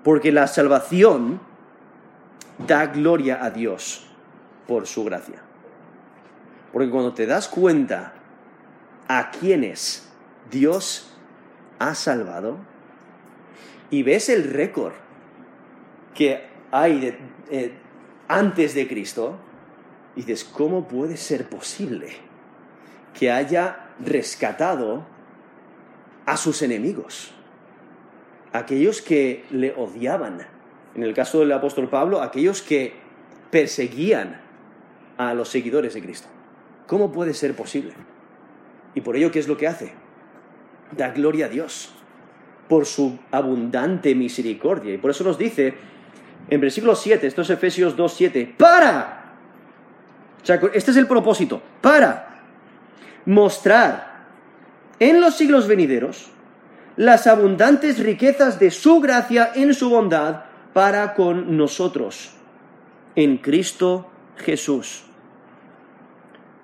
[0.04, 1.40] Porque la salvación
[2.66, 4.06] da gloria a Dios
[4.66, 5.42] por su gracia.
[6.72, 8.12] Porque cuando te das cuenta
[9.08, 10.08] a quienes
[10.50, 11.12] Dios
[11.78, 12.58] ha salvado
[13.90, 14.94] y ves el récord
[16.14, 17.16] que hay
[17.50, 17.72] eh,
[18.28, 19.38] antes de Cristo,
[20.16, 22.08] y dices, ¿cómo puede ser posible
[23.18, 25.06] que haya rescatado
[26.24, 27.32] a sus enemigos?
[28.52, 30.46] Aquellos que le odiaban.
[30.94, 32.94] En el caso del apóstol Pablo, aquellos que
[33.50, 34.40] perseguían
[35.18, 36.28] a los seguidores de Cristo.
[36.86, 37.92] ¿Cómo puede ser posible?
[38.96, 39.92] Y por ello, ¿qué es lo que hace?
[40.90, 41.92] Da gloria a Dios
[42.66, 44.94] por su abundante misericordia.
[44.94, 45.74] Y por eso nos dice
[46.48, 49.34] en versículo 7, esto es Efesios 2, 7, para.
[50.42, 52.40] O sea, este es el propósito, para
[53.26, 54.24] mostrar
[54.98, 56.30] en los siglos venideros
[56.96, 62.32] las abundantes riquezas de su gracia en su bondad para con nosotros,
[63.14, 65.05] en Cristo Jesús.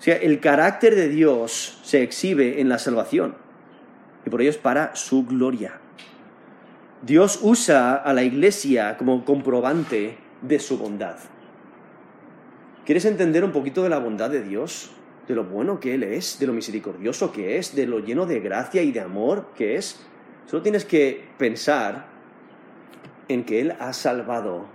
[0.02, 3.36] O sea, el carácter de Dios se exhibe en la salvación
[4.26, 5.78] y por ello es para su gloria.
[7.02, 11.18] Dios usa a la iglesia como comprobante de su bondad.
[12.84, 14.90] ¿Quieres entender un poquito de la bondad de Dios?
[15.28, 18.40] De lo bueno que Él es, de lo misericordioso que es, de lo lleno de
[18.40, 20.04] gracia y de amor que es.
[20.46, 22.06] Solo tienes que pensar
[23.28, 24.66] en que Él ha salvado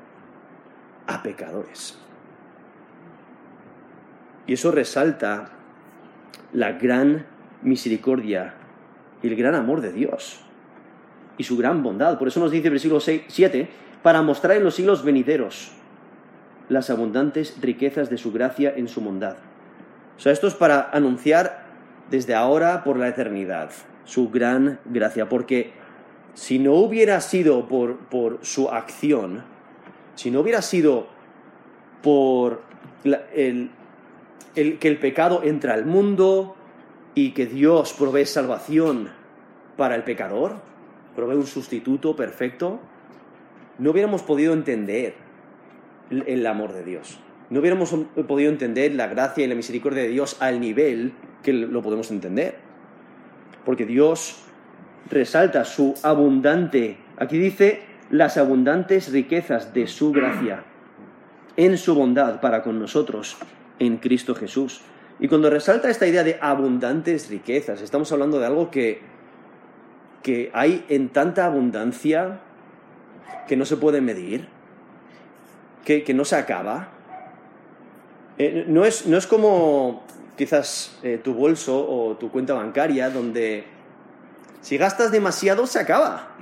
[1.05, 1.99] a pecadores.
[4.47, 5.49] Y eso resalta
[6.53, 7.25] la gran
[7.61, 8.53] misericordia
[9.21, 10.39] y el gran amor de Dios
[11.37, 12.17] y su gran bondad.
[12.17, 13.69] Por eso nos dice el versículo 7,
[14.01, 15.71] para mostrar en los siglos venideros
[16.69, 19.37] las abundantes riquezas de su gracia en su bondad.
[20.17, 21.65] O sea, esto es para anunciar
[22.09, 23.69] desde ahora por la eternidad
[24.05, 25.73] su gran gracia, porque
[26.33, 29.43] si no hubiera sido por, por su acción,
[30.15, 31.07] si no hubiera sido
[32.01, 32.61] por
[33.33, 33.71] el,
[34.53, 36.55] que el pecado entra al mundo
[37.13, 39.09] y que Dios provee salvación
[39.75, 40.55] para el pecador,
[41.15, 42.79] provee un sustituto perfecto,
[43.79, 45.15] no hubiéramos podido entender
[46.09, 47.19] el amor de Dios.
[47.49, 47.95] No hubiéramos
[48.27, 51.13] podido entender la gracia y la misericordia de Dios al nivel
[51.43, 52.55] que lo podemos entender.
[53.63, 54.43] Porque Dios
[55.09, 60.63] resalta su abundante, aquí dice, las abundantes riquezas de su gracia
[61.55, 63.37] en su bondad para con nosotros
[63.79, 64.81] en Cristo Jesús.
[65.19, 69.01] Y cuando resalta esta idea de abundantes riquezas, estamos hablando de algo que,
[70.21, 72.39] que hay en tanta abundancia
[73.47, 74.47] que no se puede medir,
[75.83, 76.89] que, no se acaba.
[78.37, 80.03] Eh, no, es, no, es, como
[80.35, 83.63] quizás eh, tu bolso o tu cuenta bancaria donde
[84.61, 86.35] si gastas demasiado se acaba,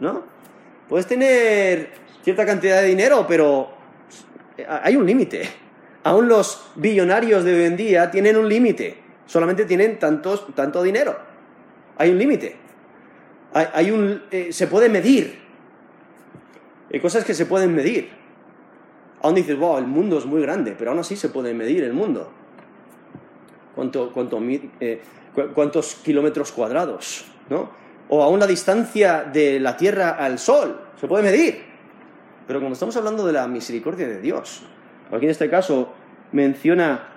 [0.00, 0.22] ¿no?
[0.88, 1.90] Puedes tener
[2.22, 3.70] cierta cantidad de dinero, pero
[4.66, 5.48] hay un límite.
[6.08, 8.96] Aún los billonarios de hoy en día tienen un límite.
[9.26, 11.14] Solamente tienen tantos, tanto dinero.
[11.98, 12.56] Hay un límite.
[13.52, 15.38] Hay, un, eh, se puede medir.
[16.90, 18.08] Hay cosas que se pueden medir.
[19.20, 21.92] Aún dices, wow, el mundo es muy grande, pero aún así se puede medir el
[21.92, 22.32] mundo.
[23.74, 24.40] ¿Cuánto, cuánto,
[24.80, 25.02] eh,
[25.54, 27.26] ¿Cuántos kilómetros cuadrados?
[27.50, 27.68] ¿no?
[28.08, 30.80] O aún la distancia de la Tierra al Sol.
[30.98, 31.64] Se puede medir.
[32.46, 34.62] Pero cuando estamos hablando de la misericordia de Dios,
[35.12, 35.97] aquí en este caso
[36.32, 37.08] menciona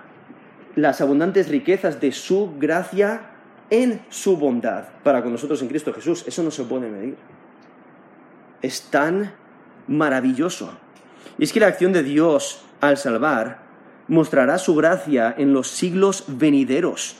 [0.74, 3.32] las abundantes riquezas de su gracia
[3.70, 6.24] en su bondad para con nosotros en Cristo Jesús.
[6.26, 7.16] Eso no se puede medir.
[8.60, 9.32] Es tan
[9.86, 10.78] maravilloso.
[11.38, 13.62] Y es que la acción de Dios al salvar
[14.08, 17.16] mostrará su gracia en los siglos venideros.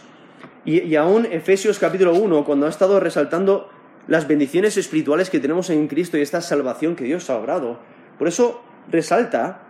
[0.65, 3.71] Y, y aún Efesios capítulo 1, cuando ha estado resaltando
[4.09, 7.79] las bendiciones espirituales que tenemos en Cristo y esta salvación que Dios ha obrado,
[8.19, 9.63] por eso resalta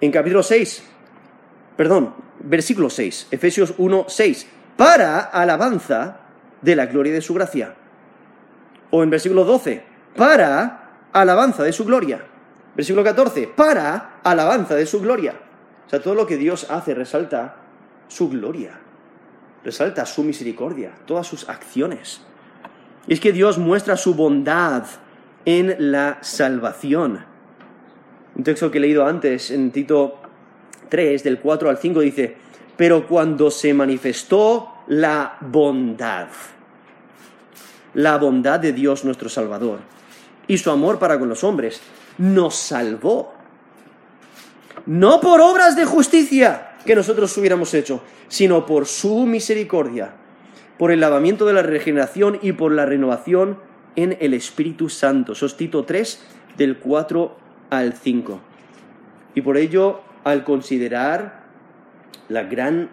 [0.00, 0.84] en capítulo 6,
[1.76, 4.46] perdón, versículo 6, Efesios 1, 6,
[4.76, 6.20] para alabanza
[6.62, 7.74] de la gloria de su gracia.
[8.90, 9.82] O en versículo 12,
[10.16, 12.24] para alabanza de su gloria.
[12.74, 15.34] Versículo 14, para alabanza de su gloria.
[15.86, 17.56] O sea, todo lo que Dios hace resalta
[18.08, 18.78] su gloria,
[19.64, 22.22] resalta su misericordia, todas sus acciones.
[23.06, 24.84] Y es que Dios muestra su bondad
[25.44, 27.24] en la salvación.
[28.34, 30.20] Un texto que he leído antes en Tito
[30.88, 32.36] 3, del 4 al 5, dice,
[32.76, 36.28] pero cuando se manifestó la bondad,
[37.94, 39.80] la bondad de Dios nuestro Salvador
[40.46, 41.80] y su amor para con los hombres,
[42.18, 43.32] nos salvó.
[44.84, 50.12] No por obras de justicia que nosotros hubiéramos hecho, sino por su misericordia,
[50.78, 53.58] por el lavamiento de la regeneración y por la renovación
[53.96, 55.32] en el Espíritu Santo.
[55.32, 56.22] Eso es Tito 3,
[56.56, 57.36] del 4
[57.70, 58.40] al 5.
[59.34, 61.44] Y por ello, al considerar
[62.28, 62.90] la gran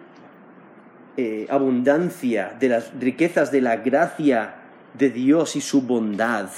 [1.16, 4.54] eh, abundancia de las riquezas de la gracia
[4.96, 6.48] de Dios y su bondad,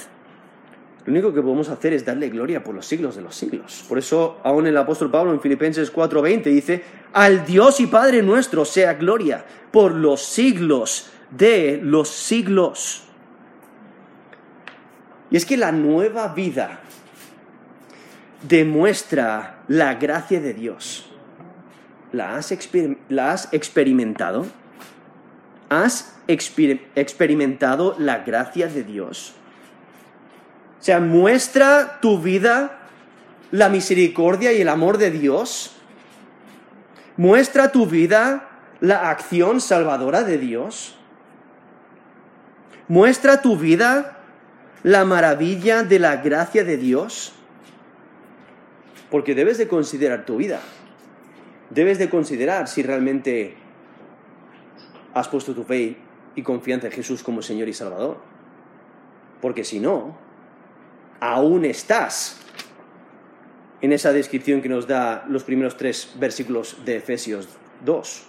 [1.03, 3.85] lo único que podemos hacer es darle gloria por los siglos de los siglos.
[3.89, 8.63] Por eso, aún el apóstol Pablo en Filipenses 4:20 dice, al Dios y Padre nuestro
[8.63, 13.03] sea gloria por los siglos de los siglos.
[15.31, 16.81] Y es que la nueva vida
[18.47, 21.09] demuestra la gracia de Dios.
[22.11, 24.45] ¿La has, experimentado?
[25.69, 29.33] ¿Has experimentado la gracia de Dios?
[30.79, 32.77] O sea, muestra tu vida
[33.51, 35.73] la misericordia y el amor de Dios.
[37.17, 38.49] Muestra tu vida
[38.79, 40.95] la acción salvadora de Dios.
[42.87, 44.19] Muestra tu vida
[44.83, 47.33] la maravilla de la gracia de Dios.
[49.11, 50.59] Porque debes de considerar tu vida.
[51.69, 53.55] Debes de considerar si realmente
[55.13, 55.97] has puesto tu fe
[56.35, 58.17] y confianza en Jesús como Señor y Salvador.
[59.41, 60.17] Porque si no,
[61.19, 62.39] aún estás
[63.81, 67.47] en esa descripción que nos da los primeros tres versículos de Efesios
[67.85, 68.23] 2.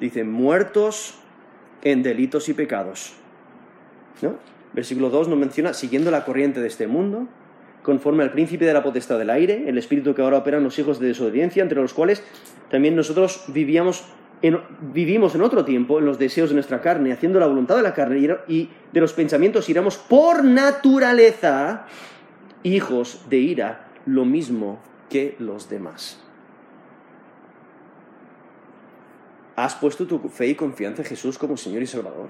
[0.00, 1.18] Dice, muertos
[1.82, 3.14] en delitos y pecados.
[4.22, 4.36] ¿No?
[4.72, 7.28] Versículo 2 nos menciona, siguiendo la corriente de este mundo,
[7.84, 10.78] conforme al príncipe de la potestad del aire, el espíritu que ahora opera en los
[10.78, 12.24] hijos de desobediencia, entre los cuales
[12.70, 14.04] también nosotros vivíamos
[14.92, 17.94] vivimos en otro tiempo, en los deseos de nuestra carne, haciendo la voluntad de la
[17.94, 21.86] carne y de los pensamientos, y éramos por naturaleza
[22.62, 26.22] hijos de ira, lo mismo que los demás.
[29.56, 32.28] ¿Has puesto tu fe y confianza en Jesús como Señor y Salvador?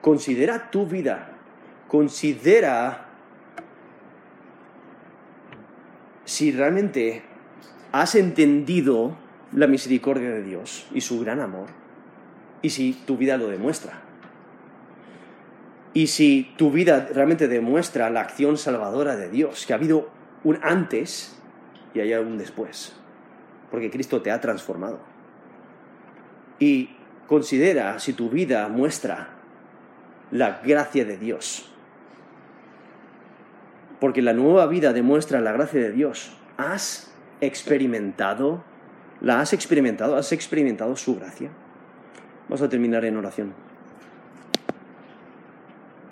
[0.00, 1.32] Considera tu vida,
[1.86, 3.11] considera
[6.24, 7.22] si realmente
[7.92, 9.16] has entendido
[9.52, 11.68] la misericordia de Dios y su gran amor,
[12.62, 14.00] y si tu vida lo demuestra.
[15.94, 20.08] Y si tu vida realmente demuestra la acción salvadora de Dios, que ha habido
[20.42, 21.36] un antes
[21.92, 22.94] y hay un después,
[23.70, 25.00] porque Cristo te ha transformado.
[26.58, 26.90] Y
[27.26, 29.30] considera si tu vida muestra
[30.30, 31.71] la gracia de Dios,
[34.02, 36.36] porque la nueva vida demuestra la gracia de Dios.
[36.56, 38.64] ¿Has experimentado
[39.20, 40.16] ¿La has experimentado?
[40.16, 41.50] ¿Has experimentado su gracia?
[42.48, 43.54] Vamos a terminar en oración.